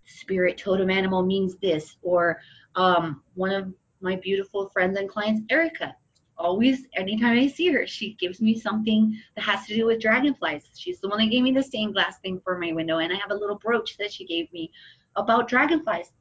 spirit 0.05 0.59
totem 0.59 0.91
animal 0.91 1.25
means 1.25 1.57
this? 1.57 1.97
Or 2.03 2.41
um, 2.77 3.23
one 3.35 3.51
of 3.51 3.73
my 4.01 4.17
beautiful 4.17 4.69
friends 4.69 4.99
and 4.99 5.09
clients, 5.09 5.43
Erica. 5.51 5.95
Always, 6.39 6.85
anytime 6.95 7.39
I 7.39 7.49
see 7.49 7.69
her, 7.73 7.87
she 7.87 8.13
gives 8.21 8.43
me 8.43 8.61
something 8.61 9.19
that 9.35 9.43
has 9.43 9.67
to 9.67 9.75
do 9.75 9.87
with 9.87 10.03
dragonflies. 10.03 10.65
She's 10.75 11.01
the 11.01 11.09
one 11.09 11.19
that 11.19 11.31
gave 11.31 11.43
me 11.43 11.51
the 11.51 11.63
stained 11.63 11.95
glass 11.95 12.19
thing 12.19 12.41
for 12.45 12.59
my 12.59 12.73
window, 12.73 12.99
and 12.99 13.11
I 13.11 13.17
have 13.17 13.31
a 13.31 13.35
little 13.35 13.57
brooch 13.57 13.97
that 13.97 14.13
she 14.13 14.27
gave 14.27 14.53
me 14.53 14.71
about 15.17 15.49
dragonflies. 15.49 16.13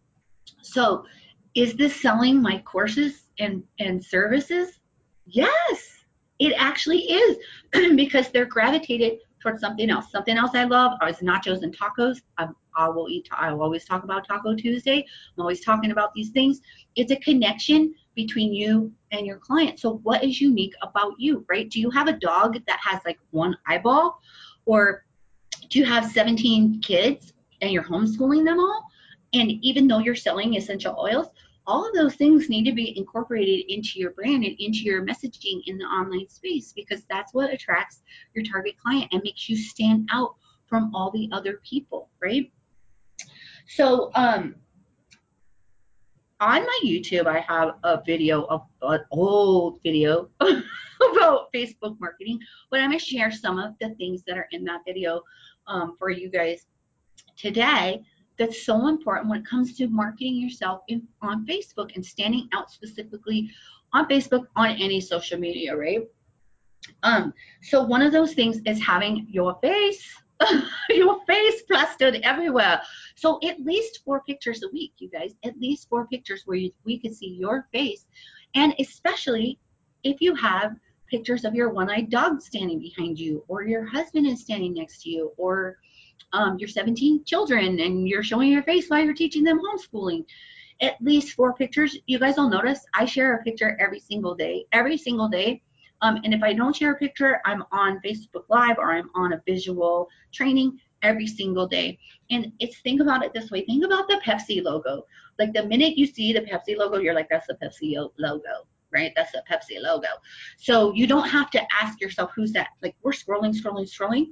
So, 0.61 1.05
is 1.55 1.73
this 1.75 1.99
selling 2.01 2.41
my 2.41 2.59
courses 2.59 3.27
and, 3.39 3.63
and 3.79 4.03
services? 4.03 4.79
Yes, 5.25 6.03
it 6.39 6.53
actually 6.57 6.99
is 6.99 7.37
because 7.95 8.29
they're 8.29 8.45
gravitated 8.45 9.19
towards 9.39 9.61
something 9.61 9.89
else. 9.89 10.11
Something 10.11 10.37
else 10.37 10.51
I 10.53 10.65
love 10.65 10.93
is 11.07 11.17
nachos 11.17 11.61
and 11.63 11.75
tacos. 11.75 12.21
I, 12.37 12.47
I 12.75 12.89
will 12.89 13.07
eat. 13.09 13.29
I 13.31 13.53
will 13.53 13.61
always 13.61 13.85
talk 13.85 14.03
about 14.03 14.27
Taco 14.27 14.55
Tuesday. 14.55 15.05
I'm 15.37 15.41
always 15.41 15.63
talking 15.63 15.91
about 15.91 16.13
these 16.13 16.29
things. 16.29 16.61
It's 16.95 17.11
a 17.11 17.15
connection 17.17 17.93
between 18.15 18.53
you 18.53 18.91
and 19.11 19.25
your 19.25 19.37
client. 19.37 19.79
So 19.79 19.97
what 20.03 20.23
is 20.23 20.41
unique 20.41 20.73
about 20.81 21.13
you, 21.17 21.45
right? 21.47 21.69
Do 21.69 21.79
you 21.79 21.89
have 21.91 22.07
a 22.07 22.13
dog 22.13 22.59
that 22.65 22.79
has 22.83 22.99
like 23.05 23.19
one 23.31 23.55
eyeball, 23.67 24.19
or 24.65 25.05
do 25.69 25.79
you 25.79 25.85
have 25.85 26.11
17 26.11 26.81
kids 26.81 27.33
and 27.61 27.71
you're 27.71 27.83
homeschooling 27.83 28.45
them 28.45 28.59
all? 28.59 28.85
And 29.33 29.51
even 29.61 29.87
though 29.87 29.99
you're 29.99 30.15
selling 30.15 30.55
essential 30.55 30.97
oils, 30.99 31.27
all 31.67 31.87
of 31.87 31.93
those 31.93 32.15
things 32.15 32.49
need 32.49 32.65
to 32.65 32.73
be 32.73 32.97
incorporated 32.97 33.65
into 33.69 33.99
your 33.99 34.11
brand 34.11 34.43
and 34.43 34.55
into 34.59 34.79
your 34.79 35.05
messaging 35.05 35.61
in 35.65 35.77
the 35.77 35.85
online 35.85 36.29
space 36.29 36.73
because 36.73 37.03
that's 37.09 37.33
what 37.33 37.51
attracts 37.51 38.01
your 38.35 38.45
target 38.45 38.75
client 38.77 39.07
and 39.11 39.21
makes 39.23 39.49
you 39.49 39.57
stand 39.57 40.07
out 40.11 40.35
from 40.67 40.93
all 40.93 41.11
the 41.11 41.29
other 41.31 41.61
people, 41.67 42.09
right? 42.21 42.51
So, 43.67 44.11
um, 44.15 44.55
on 46.41 46.63
my 46.63 46.79
YouTube, 46.83 47.27
I 47.27 47.39
have 47.39 47.75
a 47.83 48.01
video 48.05 48.43
of 48.45 48.63
an 48.81 48.99
old 49.11 49.79
video 49.83 50.29
about 50.41 51.53
Facebook 51.53 51.97
marketing, 51.99 52.39
but 52.69 52.81
I'm 52.81 52.89
going 52.89 52.99
to 52.99 53.05
share 53.05 53.31
some 53.31 53.57
of 53.57 53.73
the 53.79 53.91
things 53.95 54.21
that 54.27 54.37
are 54.37 54.47
in 54.51 54.65
that 54.65 54.81
video 54.85 55.21
um, 55.67 55.95
for 55.97 56.09
you 56.09 56.29
guys 56.29 56.65
today 57.37 58.03
that's 58.37 58.65
so 58.65 58.87
important 58.87 59.29
when 59.29 59.39
it 59.39 59.45
comes 59.45 59.75
to 59.77 59.87
marketing 59.87 60.35
yourself 60.35 60.81
in, 60.87 61.07
on 61.21 61.45
Facebook 61.45 61.95
and 61.95 62.05
standing 62.05 62.49
out 62.53 62.71
specifically 62.71 63.49
on 63.93 64.07
Facebook 64.07 64.47
on 64.55 64.71
any 64.71 64.99
social 64.99 65.39
media, 65.39 65.75
right? 65.75 66.01
Um, 67.03 67.33
so 67.61 67.83
one 67.83 68.01
of 68.01 68.11
those 68.11 68.33
things 68.33 68.59
is 68.65 68.81
having 68.81 69.27
your 69.29 69.57
face, 69.61 70.03
your 70.89 71.23
face 71.25 71.61
plastered 71.63 72.15
everywhere. 72.23 72.81
So 73.15 73.39
at 73.43 73.61
least 73.61 74.01
four 74.03 74.21
pictures 74.27 74.63
a 74.63 74.69
week, 74.69 74.93
you 74.97 75.09
guys. 75.09 75.33
At 75.43 75.57
least 75.57 75.89
four 75.89 76.07
pictures 76.07 76.43
where 76.45 76.57
you, 76.57 76.71
we 76.83 76.99
can 76.99 77.13
see 77.13 77.37
your 77.39 77.67
face, 77.71 78.05
and 78.53 78.73
especially 78.79 79.59
if 80.03 80.21
you 80.21 80.35
have 80.35 80.75
pictures 81.09 81.45
of 81.45 81.55
your 81.55 81.69
one-eyed 81.69 82.09
dog 82.09 82.41
standing 82.41 82.79
behind 82.79 83.19
you, 83.19 83.43
or 83.47 83.63
your 83.63 83.85
husband 83.85 84.27
is 84.27 84.41
standing 84.41 84.73
next 84.73 85.03
to 85.03 85.09
you, 85.09 85.31
or 85.37 85.77
um, 86.33 86.57
your 86.57 86.67
17 86.67 87.23
children 87.23 87.79
and 87.79 88.07
you're 88.07 88.23
showing 88.23 88.51
your 88.51 88.63
face 88.63 88.87
while 88.87 89.03
you're 89.03 89.13
teaching 89.13 89.43
them 89.43 89.59
homeschooling. 89.59 90.25
At 90.81 91.01
least 91.01 91.33
four 91.33 91.53
pictures. 91.53 91.97
You 92.05 92.19
guys 92.19 92.35
will 92.35 92.49
notice 92.49 92.79
I 92.93 93.05
share 93.05 93.35
a 93.35 93.43
picture 93.43 93.77
every 93.79 93.99
single 93.99 94.35
day. 94.35 94.65
Every 94.73 94.97
single 94.97 95.29
day. 95.29 95.61
Um, 96.01 96.19
and 96.23 96.33
if 96.33 96.43
I 96.43 96.53
don't 96.53 96.75
share 96.75 96.91
a 96.91 96.97
picture, 96.97 97.39
I'm 97.45 97.63
on 97.71 98.01
Facebook 98.05 98.43
Live 98.49 98.77
or 98.77 98.91
I'm 98.91 99.09
on 99.15 99.33
a 99.33 99.41
visual 99.45 100.09
training 100.33 100.77
every 101.01 101.27
single 101.27 101.67
day. 101.67 101.97
And 102.29 102.51
it's 102.59 102.79
think 102.81 103.01
about 103.01 103.23
it 103.23 103.33
this 103.33 103.51
way. 103.51 103.63
Think 103.65 103.85
about 103.85 104.07
the 104.07 104.21
Pepsi 104.25 104.61
logo. 104.61 105.05
Like 105.39 105.53
the 105.53 105.65
minute 105.65 105.97
you 105.97 106.05
see 106.05 106.33
the 106.33 106.41
Pepsi 106.41 106.77
logo, 106.77 106.97
you're 106.97 107.13
like, 107.13 107.29
that's 107.29 107.47
the 107.47 107.55
Pepsi 107.55 107.95
logo, 108.17 108.67
right? 108.91 109.13
That's 109.15 109.31
the 109.31 109.43
Pepsi 109.49 109.81
logo. 109.81 110.07
So 110.57 110.93
you 110.93 111.07
don't 111.07 111.29
have 111.29 111.49
to 111.51 111.61
ask 111.81 112.01
yourself, 112.01 112.31
who's 112.35 112.51
that? 112.53 112.69
Like 112.81 112.95
we're 113.01 113.11
scrolling, 113.11 113.55
scrolling, 113.55 113.89
scrolling 113.89 114.27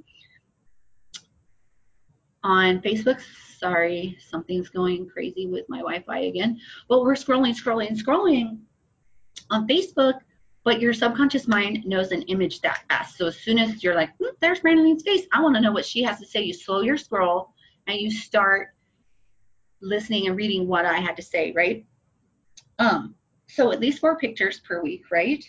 on 2.44 2.80
Facebook. 2.80 3.20
Sorry, 3.58 4.16
something's 4.28 4.68
going 4.68 5.08
crazy 5.08 5.46
with 5.46 5.64
my 5.68 5.78
Wi-Fi 5.78 6.18
again. 6.18 6.60
But 6.88 7.02
we're 7.02 7.14
scrolling, 7.14 7.54
scrolling, 7.56 7.98
scrolling 8.00 8.58
on 9.50 9.66
Facebook, 9.66 10.20
but 10.62 10.80
your 10.80 10.92
subconscious 10.92 11.48
mind 11.48 11.84
knows 11.84 12.12
an 12.12 12.22
image 12.22 12.60
that 12.60 12.84
fast. 12.88 13.16
So 13.16 13.26
as 13.26 13.38
soon 13.38 13.58
as 13.58 13.82
you're 13.82 13.94
like, 13.94 14.10
hmm, 14.18 14.28
there's 14.40 14.60
Brandy's 14.60 15.02
face, 15.02 15.26
I 15.32 15.42
want 15.42 15.56
to 15.56 15.60
know 15.60 15.72
what 15.72 15.84
she 15.84 16.02
has 16.02 16.20
to 16.20 16.26
say. 16.26 16.42
You 16.42 16.52
slow 16.52 16.82
your 16.82 16.96
scroll 16.96 17.50
and 17.86 17.98
you 17.98 18.10
start 18.10 18.68
listening 19.80 20.26
and 20.26 20.36
reading 20.36 20.68
what 20.68 20.86
I 20.86 20.98
had 20.98 21.16
to 21.16 21.22
say, 21.22 21.52
right? 21.52 21.84
Um, 22.78 23.14
so 23.46 23.72
at 23.72 23.80
least 23.80 24.00
four 24.00 24.16
pictures 24.18 24.60
per 24.60 24.82
week, 24.82 25.04
right? 25.10 25.44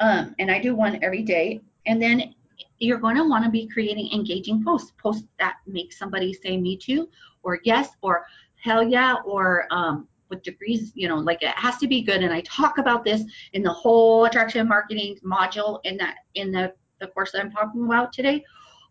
Um, 0.00 0.34
and 0.38 0.50
I 0.50 0.60
do 0.60 0.74
one 0.74 1.02
every 1.02 1.22
day. 1.22 1.60
And 1.86 2.00
then 2.00 2.34
you're 2.82 2.98
going 2.98 3.16
to 3.16 3.28
want 3.28 3.44
to 3.44 3.50
be 3.50 3.68
creating 3.68 4.10
engaging 4.12 4.62
posts, 4.64 4.92
posts 5.02 5.28
that 5.38 5.56
make 5.66 5.92
somebody 5.92 6.32
say 6.32 6.56
me 6.56 6.76
too, 6.76 7.08
or 7.42 7.60
yes, 7.64 7.90
or 8.02 8.24
hell 8.56 8.82
yeah, 8.82 9.16
or 9.24 9.66
um, 9.70 10.08
with 10.28 10.42
degrees, 10.42 10.92
you 10.94 11.08
know, 11.08 11.16
like 11.16 11.42
it 11.42 11.50
has 11.50 11.76
to 11.78 11.86
be 11.86 12.02
good. 12.02 12.22
And 12.22 12.32
I 12.32 12.40
talk 12.42 12.78
about 12.78 13.04
this 13.04 13.22
in 13.52 13.62
the 13.62 13.72
whole 13.72 14.24
attraction 14.24 14.66
marketing 14.66 15.18
module 15.24 15.80
in 15.84 15.96
that 15.98 16.16
in 16.34 16.50
the, 16.50 16.72
the 17.00 17.08
course 17.08 17.32
that 17.32 17.40
I'm 17.40 17.50
talking 17.50 17.84
about 17.84 18.12
today. 18.12 18.44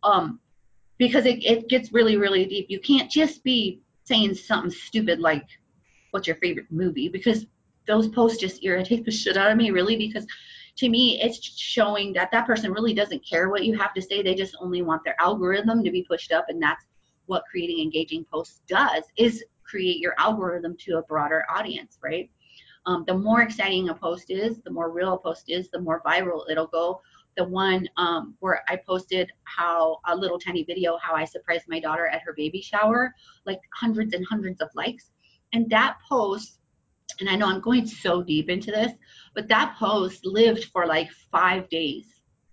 Um, 0.04 0.40
because 0.98 1.26
it, 1.26 1.44
it 1.44 1.68
gets 1.68 1.92
really, 1.92 2.16
really 2.16 2.46
deep. 2.46 2.68
You 2.70 2.80
can't 2.80 3.10
just 3.10 3.44
be 3.44 3.82
saying 4.04 4.36
something 4.36 4.70
stupid 4.70 5.20
like, 5.20 5.46
what's 6.12 6.28
your 6.28 6.36
favorite 6.36 6.68
movie? 6.70 7.10
Because 7.10 7.48
those 7.88 8.08
posts 8.08 8.40
just 8.40 8.64
irritate 8.64 9.04
the 9.04 9.12
shit 9.12 9.36
out 9.36 9.52
of 9.52 9.58
me, 9.58 9.72
really, 9.72 9.98
because 9.98 10.28
to 10.78 10.90
me, 10.90 11.22
it's 11.22 11.42
showing 11.44 12.14
that 12.14 12.32
that 12.32 12.48
person 12.48 12.72
really 12.72 12.94
doesn't 12.94 13.26
care 13.28 13.50
what 13.50 13.66
you 13.66 13.78
have 13.78 13.94
to 13.94 14.02
say. 14.02 14.22
They 14.22 14.36
just 14.36 14.56
only 14.60 14.82
want 14.82 15.04
their 15.04 15.20
algorithm 15.20 15.84
to 15.84 15.92
be 15.92 16.04
pushed 16.04 16.32
up, 16.32 16.46
and 16.50 16.62
that's 16.62 16.86
what 17.26 17.44
creating 17.50 17.82
engaging 17.82 18.26
posts 18.26 18.62
does 18.68 19.04
is 19.18 19.44
create 19.64 20.00
your 20.00 20.14
algorithm 20.18 20.76
to 20.78 20.98
a 20.98 21.04
broader 21.04 21.46
audience, 21.50 21.98
right? 22.04 22.30
Um, 22.86 23.04
the 23.08 23.14
more 23.14 23.42
exciting 23.42 23.90
a 23.90 23.94
post 23.94 24.30
is, 24.30 24.60
the 24.62 24.72
more 24.72 24.92
real 24.92 25.14
a 25.14 25.18
post 25.18 25.50
is, 25.50 25.70
the 25.70 25.80
more 25.80 26.02
viral 26.06 26.50
it'll 26.50 26.68
go. 26.68 27.02
The 27.38 27.46
one 27.46 27.88
um, 27.96 28.36
where 28.40 28.64
I 28.68 28.76
posted 28.76 29.32
how 29.44 30.00
a 30.08 30.16
little 30.16 30.40
tiny 30.40 30.64
video 30.64 30.98
how 30.98 31.16
I 31.16 31.24
surprised 31.24 31.66
my 31.70 31.80
daughter 31.80 32.08
at 32.08 32.22
her 32.24 32.34
baby 32.34 32.62
shower, 32.62 33.14
like 33.46 33.62
hundreds 33.74 34.14
and 34.14 34.26
hundreds 34.28 34.60
of 34.62 34.70
likes. 34.76 35.12
And 35.54 35.70
that 35.70 35.98
post 36.08 36.60
and 37.22 37.30
I 37.30 37.36
know 37.36 37.48
I'm 37.48 37.62
going 37.62 37.88
so 37.88 38.22
deep 38.22 38.50
into 38.50 38.72
this, 38.72 38.92
but 39.34 39.48
that 39.48 39.76
post 39.78 40.26
lived 40.26 40.66
for 40.66 40.86
like 40.86 41.10
five 41.32 41.70
days, 41.70 42.06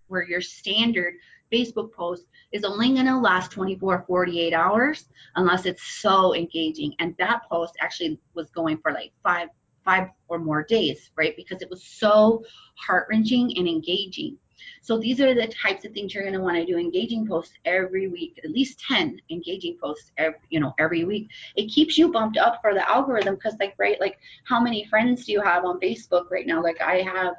where 0.06 0.22
your 0.22 0.40
standard 0.40 1.14
Facebook 1.52 1.92
post 1.92 2.26
is 2.52 2.64
only 2.64 2.92
going 2.92 3.06
to 3.06 3.18
last 3.18 3.50
24, 3.50 4.04
48 4.06 4.52
hours 4.52 5.08
unless 5.36 5.66
it's 5.66 5.82
so 5.82 6.34
engaging. 6.34 6.94
And 6.98 7.14
that 7.18 7.42
post 7.50 7.74
actually 7.80 8.20
was 8.34 8.50
going 8.50 8.78
for 8.78 8.92
like 8.92 9.12
five, 9.22 9.48
five 9.84 10.08
or 10.28 10.38
more 10.38 10.62
days, 10.62 11.10
right? 11.16 11.34
Because 11.36 11.62
it 11.62 11.70
was 11.70 11.82
so 11.82 12.44
heart 12.76 13.06
wrenching 13.10 13.56
and 13.56 13.66
engaging. 13.66 14.36
So 14.82 14.98
these 14.98 15.20
are 15.20 15.34
the 15.34 15.48
types 15.48 15.84
of 15.84 15.92
things 15.92 16.14
you're 16.14 16.22
going 16.22 16.34
to 16.34 16.40
want 16.40 16.56
to 16.56 16.64
do 16.64 16.78
engaging 16.78 17.26
posts 17.26 17.54
every 17.64 18.08
week, 18.08 18.40
at 18.42 18.50
least 18.50 18.80
10 18.88 19.20
engaging 19.30 19.76
posts 19.80 20.12
every, 20.16 20.38
you 20.50 20.60
know, 20.60 20.74
every 20.78 21.04
week. 21.04 21.30
It 21.56 21.66
keeps 21.68 21.98
you 21.98 22.10
bumped 22.10 22.38
up 22.38 22.60
for 22.60 22.74
the 22.74 22.88
algorithm 22.88 23.34
because 23.34 23.56
like, 23.60 23.74
right, 23.78 24.00
like 24.00 24.18
how 24.44 24.60
many 24.60 24.84
friends 24.84 25.26
do 25.26 25.32
you 25.32 25.40
have 25.42 25.64
on 25.64 25.80
Facebook 25.80 26.30
right 26.30 26.46
now? 26.46 26.62
Like 26.62 26.80
I 26.80 27.02
have, 27.02 27.34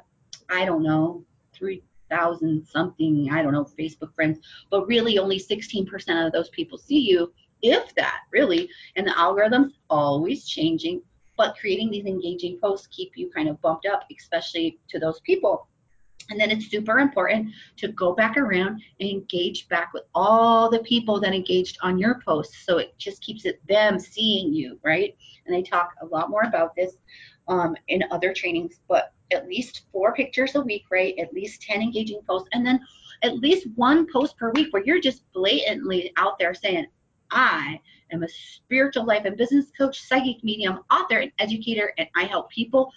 I 0.48 0.64
don't 0.64 0.82
know, 0.82 1.24
3,000 1.54 2.66
something, 2.66 3.28
I 3.30 3.42
don't 3.42 3.52
know, 3.52 3.68
Facebook 3.78 4.14
friends, 4.14 4.40
but 4.70 4.86
really 4.86 5.18
only 5.18 5.38
16% 5.38 6.26
of 6.26 6.32
those 6.32 6.48
people 6.50 6.78
see 6.78 7.00
you, 7.00 7.32
if 7.62 7.94
that 7.94 8.20
really. 8.32 8.68
And 8.96 9.06
the 9.06 9.18
algorithm's 9.18 9.74
always 9.88 10.46
changing, 10.46 11.02
but 11.36 11.56
creating 11.58 11.90
these 11.90 12.06
engaging 12.06 12.58
posts 12.62 12.86
keep 12.88 13.12
you 13.16 13.30
kind 13.30 13.48
of 13.48 13.60
bumped 13.60 13.86
up, 13.86 14.04
especially 14.16 14.78
to 14.88 14.98
those 14.98 15.20
people. 15.20 15.68
And 16.28 16.38
then 16.38 16.50
it's 16.50 16.70
super 16.70 16.98
important 16.98 17.52
to 17.78 17.88
go 17.88 18.14
back 18.14 18.36
around 18.36 18.82
and 19.00 19.08
engage 19.08 19.68
back 19.68 19.92
with 19.92 20.04
all 20.14 20.70
the 20.70 20.80
people 20.80 21.18
that 21.20 21.34
engaged 21.34 21.78
on 21.82 21.98
your 21.98 22.20
posts. 22.24 22.64
So 22.64 22.78
it 22.78 22.96
just 22.98 23.22
keeps 23.22 23.44
it 23.46 23.60
them 23.66 23.98
seeing 23.98 24.52
you, 24.52 24.78
right? 24.84 25.16
And 25.46 25.56
I 25.56 25.62
talk 25.62 25.92
a 26.02 26.06
lot 26.06 26.30
more 26.30 26.42
about 26.42 26.76
this 26.76 26.94
um, 27.48 27.74
in 27.88 28.04
other 28.10 28.32
trainings, 28.32 28.80
but 28.88 29.12
at 29.32 29.48
least 29.48 29.82
four 29.92 30.14
pictures 30.14 30.54
a 30.54 30.60
week, 30.60 30.84
right? 30.90 31.14
At 31.18 31.32
least 31.32 31.62
10 31.62 31.82
engaging 31.82 32.20
posts. 32.28 32.48
And 32.52 32.64
then 32.64 32.80
at 33.22 33.38
least 33.38 33.66
one 33.74 34.06
post 34.12 34.36
per 34.36 34.50
week 34.52 34.72
where 34.72 34.84
you're 34.84 35.00
just 35.00 35.30
blatantly 35.32 36.12
out 36.16 36.38
there 36.38 36.54
saying, 36.54 36.86
I 37.30 37.80
am 38.12 38.22
a 38.22 38.28
spiritual 38.28 39.04
life 39.04 39.24
and 39.24 39.36
business 39.36 39.66
coach, 39.76 40.00
psychic 40.00 40.42
medium, 40.42 40.80
author, 40.90 41.18
and 41.18 41.32
educator, 41.38 41.92
and 41.98 42.08
I 42.16 42.24
help 42.24 42.50
people 42.50 42.92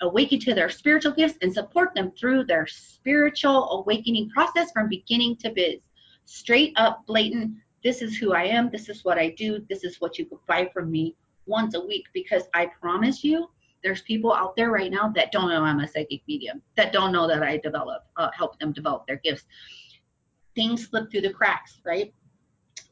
awaken 0.00 0.38
to 0.40 0.54
their 0.54 0.68
spiritual 0.70 1.12
gifts 1.12 1.38
and 1.42 1.52
support 1.52 1.94
them 1.94 2.12
through 2.18 2.44
their 2.44 2.66
spiritual 2.66 3.70
awakening 3.70 4.28
process 4.30 4.70
from 4.72 4.88
beginning 4.88 5.36
to 5.36 5.50
biz. 5.50 5.80
Straight 6.24 6.72
up, 6.76 7.04
blatant, 7.06 7.56
this 7.82 8.02
is 8.02 8.16
who 8.16 8.32
I 8.32 8.44
am, 8.44 8.70
this 8.70 8.88
is 8.88 9.04
what 9.04 9.18
I 9.18 9.30
do, 9.30 9.64
this 9.68 9.84
is 9.84 10.00
what 10.00 10.18
you 10.18 10.24
could 10.24 10.38
buy 10.46 10.70
from 10.72 10.90
me 10.90 11.16
once 11.46 11.74
a 11.74 11.84
week 11.84 12.06
because 12.14 12.44
I 12.54 12.66
promise 12.80 13.22
you 13.22 13.48
there's 13.82 14.00
people 14.02 14.32
out 14.32 14.56
there 14.56 14.70
right 14.70 14.90
now 14.90 15.10
that 15.14 15.30
don't 15.30 15.50
know 15.50 15.62
I'm 15.62 15.80
a 15.80 15.86
psychic 15.86 16.22
medium, 16.26 16.62
that 16.76 16.92
don't 16.92 17.12
know 17.12 17.28
that 17.28 17.42
I 17.42 17.58
develop, 17.58 18.04
uh, 18.16 18.30
help 18.34 18.58
them 18.58 18.72
develop 18.72 19.06
their 19.06 19.20
gifts. 19.22 19.44
Things 20.54 20.88
slip 20.88 21.10
through 21.10 21.20
the 21.20 21.32
cracks, 21.32 21.80
right? 21.84 22.12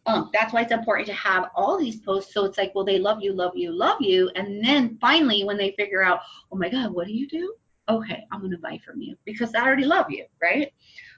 Um, 0.07 0.31
that's 0.33 0.53
why 0.53 0.63
it's 0.63 0.73
important 0.73 1.07
to 1.09 1.15
have 1.15 1.51
all 1.55 1.79
these 1.79 2.01
posts. 2.01 2.35
So 2.35 2.45
it's 2.45 2.59
like, 2.59 2.73
well, 2.75 2.85
they 2.85 2.99
love 2.99 3.23
you, 3.23 3.33
love 3.33 3.53
you, 3.55 3.71
love 3.71 4.01
you. 4.01 4.31
And 4.35 4.65
then 4.65 4.99
finally, 5.01 5.45
when 5.45 5.57
they 5.57 5.73
figure 5.73 6.03
out, 6.03 6.21
oh 6.51 6.57
my 6.57 6.69
God, 6.69 6.93
what 6.93 7.07
do 7.07 7.13
you 7.13 7.29
do? 7.29 7.55
Okay, 7.89 8.25
I'm 8.33 8.41
going 8.41 8.53
to 8.53 8.59
buy 8.59 8.81
from 8.85 9.01
you 9.01 9.17
because 9.25 9.55
I 9.55 9.63
already 9.63 9.85
love 9.85 10.07
you, 10.11 10.25
right? 10.43 10.73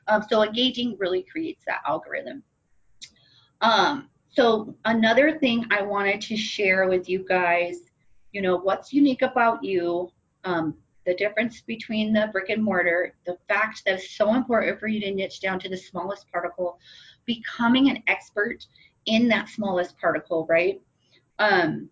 Um, 0.07 0.25
so 0.29 0.43
engaging 0.43 0.97
really 0.99 1.23
creates 1.23 1.65
that 1.67 1.83
algorithm. 1.87 2.43
Um, 3.61 4.11
so 4.31 4.75
another 4.85 5.39
thing 5.39 5.65
I 5.71 5.83
wanted 5.83 6.21
to 6.23 6.37
share 6.37 6.89
with 6.89 7.09
you 7.09 7.25
guys, 7.27 7.79
you 8.33 8.43
know, 8.43 8.57
what's 8.57 8.93
unique 8.93 9.23
about 9.23 9.63
you, 9.63 10.11
um, 10.45 10.75
the 11.07 11.15
difference 11.15 11.61
between 11.61 12.13
the 12.13 12.29
brick 12.33 12.49
and 12.49 12.63
mortar, 12.63 13.15
the 13.27 13.37
fact 13.49 13.83
that 13.85 13.95
it's 13.95 14.11
so 14.11 14.35
important 14.35 14.81
for 14.81 14.89
you 14.89 15.01
to 15.01 15.11
niche 15.13 15.41
down 15.41 15.59
to 15.61 15.69
the 15.69 15.77
smallest 15.77 16.31
particle, 16.33 16.79
becoming 17.27 17.91
an 17.91 18.03
expert 18.07 18.67
in 19.07 19.29
that 19.29 19.49
smallest 19.49 19.99
particle, 19.99 20.47
right? 20.49 20.81
Um, 21.39 21.89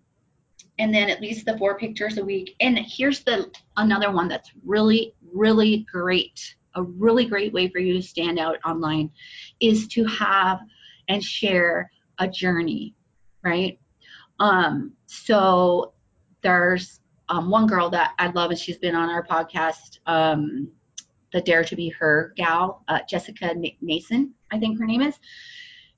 and 0.78 0.94
then 0.94 1.10
at 1.10 1.20
least 1.20 1.44
the 1.44 1.58
four 1.58 1.76
pictures 1.78 2.18
a 2.18 2.24
week. 2.24 2.56
And 2.60 2.78
here's 2.78 3.20
the 3.20 3.52
another 3.76 4.10
one 4.10 4.28
that's 4.28 4.50
really, 4.64 5.14
really 5.32 5.86
great. 5.90 6.56
A 6.74 6.82
really 6.82 7.26
great 7.26 7.52
way 7.52 7.68
for 7.68 7.78
you 7.78 7.92
to 7.94 8.02
stand 8.02 8.38
out 8.38 8.56
online 8.64 9.10
is 9.60 9.86
to 9.88 10.04
have 10.04 10.60
and 11.08 11.22
share 11.22 11.90
a 12.18 12.28
journey, 12.28 12.94
right? 13.44 13.78
Um, 14.38 14.92
so 15.06 15.92
there's 16.42 17.00
um, 17.28 17.50
one 17.50 17.66
girl 17.66 17.90
that 17.90 18.14
I 18.18 18.28
love, 18.28 18.50
and 18.50 18.58
she's 18.58 18.78
been 18.78 18.94
on 18.94 19.10
our 19.10 19.24
podcast, 19.24 19.98
um, 20.06 20.68
the 21.32 21.40
Dare 21.40 21.64
to 21.64 21.76
Be 21.76 21.88
Her 21.90 22.32
gal, 22.36 22.82
uh, 22.88 23.00
Jessica 23.08 23.54
Nason, 23.80 24.34
I 24.52 24.58
think 24.58 24.78
her 24.78 24.86
name 24.86 25.02
is. 25.02 25.18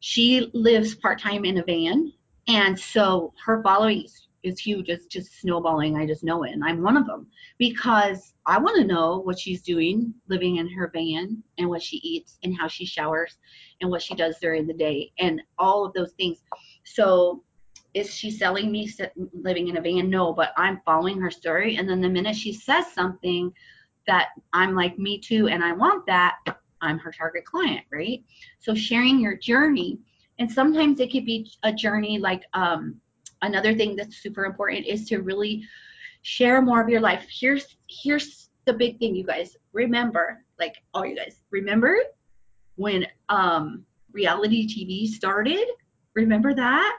She 0.01 0.51
lives 0.55 0.95
part 0.95 1.21
time 1.21 1.45
in 1.45 1.59
a 1.59 1.65
van, 1.65 2.13
and 2.49 2.79
so 2.79 3.33
her 3.45 3.63
following 3.63 4.07
is 4.45 4.59
huge. 4.59 4.89
It's 4.89 5.07
just 5.07 5.41
snowballing. 5.41 5.97
I 5.97 6.07
just 6.07 6.23
know 6.23 6.45
it. 6.45 6.53
And 6.53 6.63
I'm 6.63 6.83
one 6.83 6.97
of 6.97 7.07
them 7.07 7.27
because 7.59 8.35
I 8.47 8.59
want 8.59 8.77
to 8.77 8.87
know 8.87 9.19
what 9.21 9.39
she's 9.39 9.63
doing 9.63 10.15
living 10.29 10.57
in 10.57 10.69
her 10.71 10.91
van 10.93 11.43
and 11.59 11.69
what 11.69 11.83
she 11.83 11.97
eats 11.97 12.39
and 12.45 12.57
how 12.57 12.69
she 12.69 12.85
showers 12.85 13.37
and 13.81 13.91
what 13.91 14.03
she 14.03 14.15
does 14.15 14.37
during 14.41 14.67
the 14.67 14.75
day 14.75 15.13
and 15.19 15.41
all 15.59 15.85
of 15.85 15.95
those 15.95 16.13
things. 16.13 16.39
So 16.85 17.43
is 17.95 18.13
she 18.13 18.31
selling 18.31 18.71
me 18.71 18.91
living 19.33 19.69
in 19.69 19.79
a 19.79 19.81
van? 19.81 20.11
No, 20.11 20.33
but 20.33 20.53
I'm 20.57 20.81
following 20.85 21.21
her 21.21 21.31
story. 21.31 21.77
And 21.77 21.89
then 21.89 22.01
the 22.01 22.09
minute 22.09 22.37
she 22.37 22.53
says 22.53 22.93
something 22.93 23.53
that 24.07 24.29
I'm 24.53 24.75
like, 24.75 24.99
me 24.99 25.19
too, 25.19 25.49
and 25.49 25.65
I 25.65 25.73
want 25.73 26.05
that, 26.07 26.37
I'm 26.85 26.99
her 26.99 27.13
target 27.13 27.45
client, 27.45 27.85
right? 27.91 28.23
So 28.61 28.75
sharing 28.75 29.19
your 29.19 29.37
journey. 29.37 29.99
And 30.39 30.51
sometimes 30.51 31.01
it 31.01 31.13
could 31.13 31.25
be 31.25 31.51
a 31.63 31.73
journey 31.73 32.19
like 32.19 32.45
um, 32.55 33.01
another 33.43 33.75
thing 33.75 33.97
that's 33.97 34.17
super 34.17 34.45
important 34.45 34.87
is 34.87 35.07
to 35.09 35.19
really 35.19 35.65
share 36.23 36.61
more 36.61 36.81
of 36.83 36.89
your 36.89 37.01
life. 37.01 37.27
Here's 37.31 37.77
here's 37.89 38.51
the 38.67 38.73
big 38.73 38.99
thing, 38.99 39.15
you 39.15 39.25
guys. 39.25 39.57
Remember, 39.73 40.45
like 40.59 40.77
all 40.93 41.07
you 41.07 41.17
guys, 41.17 41.41
remember 41.51 41.97
when 42.77 43.07
um 43.29 43.85
reality 44.13 44.67
TV 44.67 45.07
started? 45.07 45.67
Remember 46.15 46.55
that? 46.55 46.97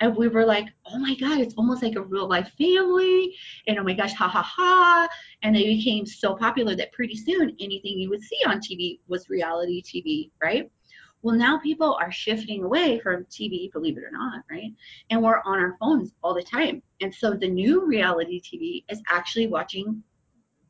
And 0.00 0.14
we 0.14 0.28
were 0.28 0.44
like, 0.44 0.66
oh 0.86 0.98
my 0.98 1.14
God, 1.14 1.40
it's 1.40 1.54
almost 1.54 1.82
like 1.82 1.96
a 1.96 2.02
real 2.02 2.28
life 2.28 2.50
family. 2.58 3.34
And 3.66 3.78
oh 3.78 3.82
my 3.82 3.94
gosh, 3.94 4.12
ha 4.12 4.28
ha 4.28 4.42
ha. 4.42 5.08
And 5.42 5.56
they 5.56 5.64
became 5.64 6.04
so 6.04 6.34
popular 6.34 6.76
that 6.76 6.92
pretty 6.92 7.16
soon 7.16 7.56
anything 7.60 7.98
you 7.98 8.10
would 8.10 8.22
see 8.22 8.38
on 8.46 8.60
TV 8.60 9.00
was 9.08 9.30
reality 9.30 9.82
TV, 9.82 10.30
right? 10.42 10.70
Well, 11.22 11.34
now 11.34 11.58
people 11.58 11.96
are 12.00 12.12
shifting 12.12 12.62
away 12.62 13.00
from 13.00 13.24
TV, 13.24 13.72
believe 13.72 13.96
it 13.96 14.04
or 14.04 14.12
not, 14.12 14.42
right? 14.50 14.72
And 15.10 15.22
we're 15.22 15.40
on 15.44 15.58
our 15.58 15.76
phones 15.80 16.12
all 16.22 16.34
the 16.34 16.42
time. 16.42 16.82
And 17.00 17.12
so 17.12 17.32
the 17.32 17.48
new 17.48 17.86
reality 17.86 18.40
TV 18.40 18.84
is 18.90 19.02
actually 19.10 19.46
watching 19.46 20.02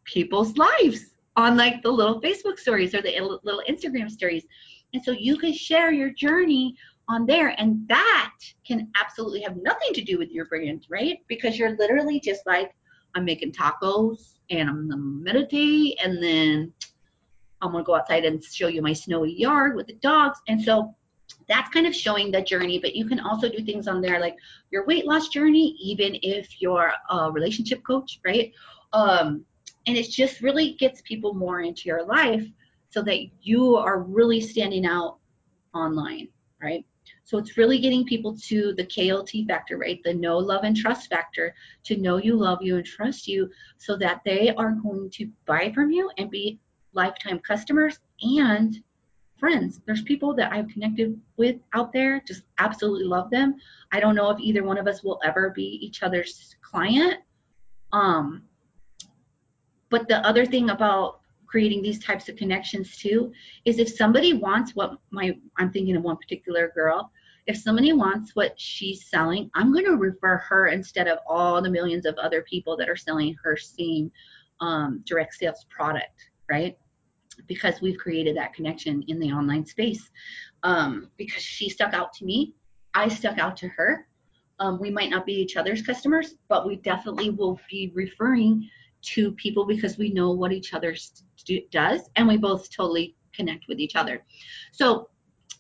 people's 0.05 0.57
lives 0.57 1.11
on 1.37 1.57
like 1.57 1.83
the 1.83 1.91
little 1.91 2.21
Facebook 2.21 2.59
stories 2.59 2.95
or 2.95 3.03
the 3.03 3.39
little 3.43 3.63
Instagram 3.69 4.11
stories. 4.11 4.47
And 4.95 5.03
so 5.03 5.11
you 5.11 5.37
can 5.37 5.53
share 5.53 5.93
your 5.93 6.11
journey 6.11 6.75
on 7.09 7.27
there 7.27 7.55
and 7.59 7.87
that 7.89 8.35
can 8.67 8.89
absolutely 8.97 9.41
have 9.41 9.57
nothing 9.57 9.93
to 9.95 10.03
do 10.03 10.19
with 10.19 10.31
your 10.31 10.47
brand, 10.47 10.87
right? 10.89 11.19
Because 11.29 11.59
you're 11.59 11.77
literally 11.77 12.21
just 12.21 12.45
like, 12.47 12.75
I'm 13.15 13.25
making 13.25 13.53
tacos 13.53 14.35
and 14.51 14.69
I'm 14.69 14.89
gonna 14.89 15.01
meditate 15.01 15.99
and 16.03 16.23
then 16.23 16.73
I'm 17.63 17.73
gonna 17.73 17.85
go 17.85 17.95
outside 17.95 18.25
and 18.25 18.43
show 18.43 18.69
you 18.69 18.83
my 18.83 18.93
snowy 18.93 19.33
yard 19.33 19.77
with 19.77 19.87
the 19.87 19.95
dogs. 19.95 20.41
And 20.49 20.61
so 20.61 20.95
that's 21.49 21.71
kind 21.71 21.87
of 21.87 21.95
showing 21.95 22.31
the 22.31 22.43
journey, 22.43 22.79
but 22.79 22.95
you 22.95 23.07
can 23.07 23.21
also 23.21 23.49
do 23.49 23.63
things 23.63 23.89
on 23.89 24.01
there 24.01 24.21
like 24.21 24.37
your 24.71 24.85
weight 24.87 25.07
loss 25.07 25.29
journey, 25.29 25.77
even 25.81 26.19
if 26.23 26.61
you're 26.61 26.93
a 27.11 27.31
relationship 27.31 27.83
coach, 27.85 28.21
right? 28.25 28.53
Um, 28.93 29.45
and 29.87 29.97
it 29.97 30.11
just 30.11 30.41
really 30.41 30.73
gets 30.73 31.01
people 31.03 31.35
more 31.35 31.61
into 31.61 31.83
your 31.85 32.05
life 32.05 32.45
so 32.91 33.03
that 33.03 33.19
you 33.43 33.77
are 33.77 34.01
really 34.01 34.41
standing 34.41 34.87
out 34.87 35.19
online, 35.75 36.29
right? 36.61 36.85
So 37.27 37.39
it's 37.39 37.57
really 37.57 37.81
getting 37.81 38.05
people 38.05 38.37
to 38.47 38.73
the 38.75 38.87
KLT 38.87 39.49
factor, 39.49 39.77
right? 39.77 40.01
The 40.05 40.15
know, 40.15 40.39
love, 40.39 40.63
and 40.63 40.77
trust 40.77 41.11
factor 41.11 41.57
to 41.83 41.97
know 41.97 42.19
you, 42.19 42.37
love 42.37 42.63
you, 42.63 42.77
and 42.77 42.87
trust 42.87 43.27
you 43.27 43.51
so 43.79 43.97
that 43.97 44.21
they 44.25 44.55
are 44.55 44.71
going 44.71 45.11
to 45.11 45.29
buy 45.45 45.73
from 45.75 45.91
you 45.91 46.09
and 46.19 46.31
be 46.31 46.61
lifetime 46.93 47.41
customers 47.41 47.99
and 48.23 48.81
friends. 49.39 49.81
There's 49.87 50.03
people 50.03 50.35
that 50.35 50.53
I've 50.53 50.69
connected 50.69 51.21
with 51.37 51.57
out 51.75 51.93
there, 51.93 52.23
just 52.25 52.43
absolutely 52.59 53.07
love 53.07 53.29
them. 53.31 53.57
I 53.91 53.99
don't 53.99 54.15
know 54.15 54.31
if 54.31 54.39
either 54.39 54.63
one 54.63 54.79
of 54.79 54.87
us 54.87 55.03
will 55.03 55.19
ever 55.25 55.51
be 55.51 55.81
each 55.85 56.05
other's 56.05 56.55
client. 56.63 57.17
Um, 57.93 58.45
but 59.91 60.07
the 60.07 60.25
other 60.25 60.47
thing 60.47 60.71
about 60.71 61.23
creating 61.49 61.83
these 61.83 61.99
types 62.05 62.29
of 62.29 62.37
connections 62.37 62.97
too 62.97 63.33
is 63.65 63.79
if 63.79 63.89
somebody 63.89 64.33
wants 64.33 64.77
what 64.77 64.99
my 65.11 65.37
I'm 65.57 65.73
thinking 65.73 65.97
of 65.97 66.03
one 66.03 66.17
particular 66.17 66.71
girl, 66.75 67.11
if 67.47 67.57
somebody 67.57 67.93
wants 67.93 68.35
what 68.35 68.59
she's 68.59 69.07
selling, 69.07 69.51
I'm 69.55 69.73
going 69.73 69.85
to 69.85 69.97
refer 69.97 70.39
her 70.39 70.69
instead 70.69 71.07
of 71.07 71.19
all 71.29 71.63
the 71.63 71.71
millions 71.71 72.07
of 72.07 72.17
other 72.17 72.43
people 72.43 72.77
that 72.77 72.89
are 72.89 72.97
selling 72.97 73.37
her 73.43 73.57
same 73.57 74.11
um, 74.61 75.03
direct 75.07 75.35
sales 75.35 75.65
product, 75.71 76.31
right? 76.51 76.77
because 77.47 77.81
we've 77.81 77.99
created 77.99 78.37
that 78.37 78.55
connection 78.55 79.05
in 79.09 79.19
the 79.19 79.31
online 79.31 79.65
space. 79.65 80.11
Um, 80.63 81.11
because 81.17 81.43
she 81.43 81.69
stuck 81.69 81.95
out 81.95 82.13
to 82.15 82.25
me, 82.25 82.55
I 82.95 83.09
stuck 83.09 83.39
out 83.39 83.57
to 83.59 83.69
her. 83.69 84.07
Um, 84.59 84.81
we 84.81 84.91
might 84.91 85.11
not 85.11 85.27
be 85.27 85.35
each 85.35 85.57
other's 85.57 85.83
customers, 85.83 86.35
but 86.49 86.67
we 86.67 86.77
definitely 86.77 87.31
will 87.31 87.61
be 87.71 87.93
referring 87.95 88.69
to 89.03 89.33
people 89.33 89.67
because 89.67 89.99
we 89.99 90.13
know 90.13 90.33
what 90.33 90.53
each 90.53 90.73
other 90.73 90.95
st- 90.95 91.71
does, 91.71 92.09
and 92.17 92.27
we 92.27 92.37
both 92.37 92.71
totally 92.71 93.15
connect 93.35 93.69
with 93.69 93.79
each 93.79 93.97
other. 93.97 94.25
So 94.73 95.11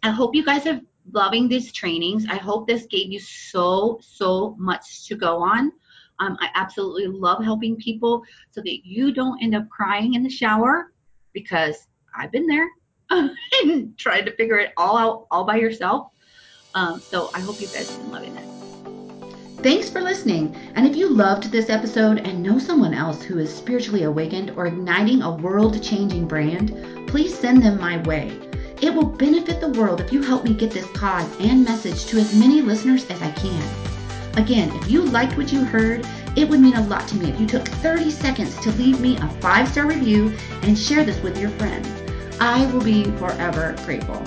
I 0.02 0.10
hope 0.10 0.34
you 0.34 0.44
guys 0.44 0.66
are 0.66 0.80
loving 1.12 1.48
these 1.48 1.72
trainings. 1.72 2.26
I 2.28 2.36
hope 2.36 2.66
this 2.66 2.86
gave 2.86 3.10
you 3.10 3.20
so 3.20 3.98
so 4.02 4.54
much 4.58 5.06
to 5.08 5.16
go 5.16 5.38
on. 5.42 5.72
Um, 6.18 6.36
I 6.40 6.48
absolutely 6.54 7.06
love 7.06 7.44
helping 7.44 7.76
people 7.76 8.22
so 8.50 8.60
that 8.62 8.86
you 8.86 9.12
don't 9.12 9.42
end 9.42 9.54
up 9.54 9.68
crying 9.68 10.14
in 10.14 10.22
the 10.22 10.30
shower 10.30 10.92
because 11.32 11.88
I've 12.16 12.32
been 12.32 12.46
there 12.46 12.68
and 13.10 13.96
tried 13.98 14.22
to 14.22 14.32
figure 14.36 14.58
it 14.58 14.72
all 14.76 14.96
out 14.96 15.26
all 15.30 15.44
by 15.44 15.56
yourself. 15.56 16.08
Um, 16.74 17.00
so 17.00 17.30
I 17.34 17.40
hope 17.40 17.60
you 17.60 17.66
guys 17.68 17.90
have 17.90 18.00
been 18.00 18.12
loving 18.12 18.36
it. 18.36 18.56
Thanks 19.62 19.88
for 19.88 20.00
listening. 20.00 20.54
And 20.74 20.86
if 20.86 20.94
you 20.94 21.08
loved 21.08 21.50
this 21.50 21.70
episode 21.70 22.18
and 22.18 22.42
know 22.42 22.58
someone 22.58 22.94
else 22.94 23.22
who 23.22 23.38
is 23.38 23.52
spiritually 23.52 24.04
awakened 24.04 24.50
or 24.50 24.66
igniting 24.66 25.22
a 25.22 25.34
world 25.34 25.82
changing 25.82 26.28
brand, 26.28 27.08
please 27.08 27.36
send 27.36 27.62
them 27.62 27.80
my 27.80 28.00
way. 28.02 28.38
It 28.82 28.92
will 28.92 29.06
benefit 29.06 29.60
the 29.60 29.70
world 29.70 30.00
if 30.00 30.12
you 30.12 30.22
help 30.22 30.44
me 30.44 30.52
get 30.52 30.70
this 30.70 30.86
pod 30.94 31.26
and 31.40 31.64
message 31.64 32.04
to 32.06 32.18
as 32.18 32.34
many 32.34 32.60
listeners 32.60 33.08
as 33.10 33.22
I 33.22 33.30
can. 33.32 33.62
Again, 34.36 34.70
if 34.76 34.90
you 34.90 35.02
liked 35.02 35.38
what 35.38 35.50
you 35.50 35.64
heard, 35.64 36.06
it 36.36 36.46
would 36.46 36.60
mean 36.60 36.74
a 36.74 36.86
lot 36.86 37.08
to 37.08 37.16
me 37.16 37.30
if 37.30 37.40
you 37.40 37.46
took 37.46 37.66
30 37.66 38.10
seconds 38.10 38.54
to 38.60 38.70
leave 38.72 39.00
me 39.00 39.16
a 39.16 39.28
five 39.40 39.68
star 39.68 39.86
review 39.86 40.30
and 40.62 40.78
share 40.78 41.04
this 41.04 41.22
with 41.22 41.40
your 41.40 41.50
friends. 41.50 41.88
I 42.38 42.70
will 42.70 42.82
be 42.82 43.04
forever 43.12 43.74
grateful. 43.86 44.22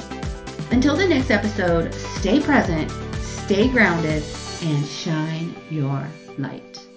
Until 0.71 0.95
the 0.95 1.07
next 1.07 1.29
episode, 1.29 1.93
stay 1.93 2.39
present, 2.39 2.89
stay 3.21 3.67
grounded, 3.67 4.23
and 4.63 4.85
shine 4.85 5.55
your 5.69 6.07
light. 6.39 6.88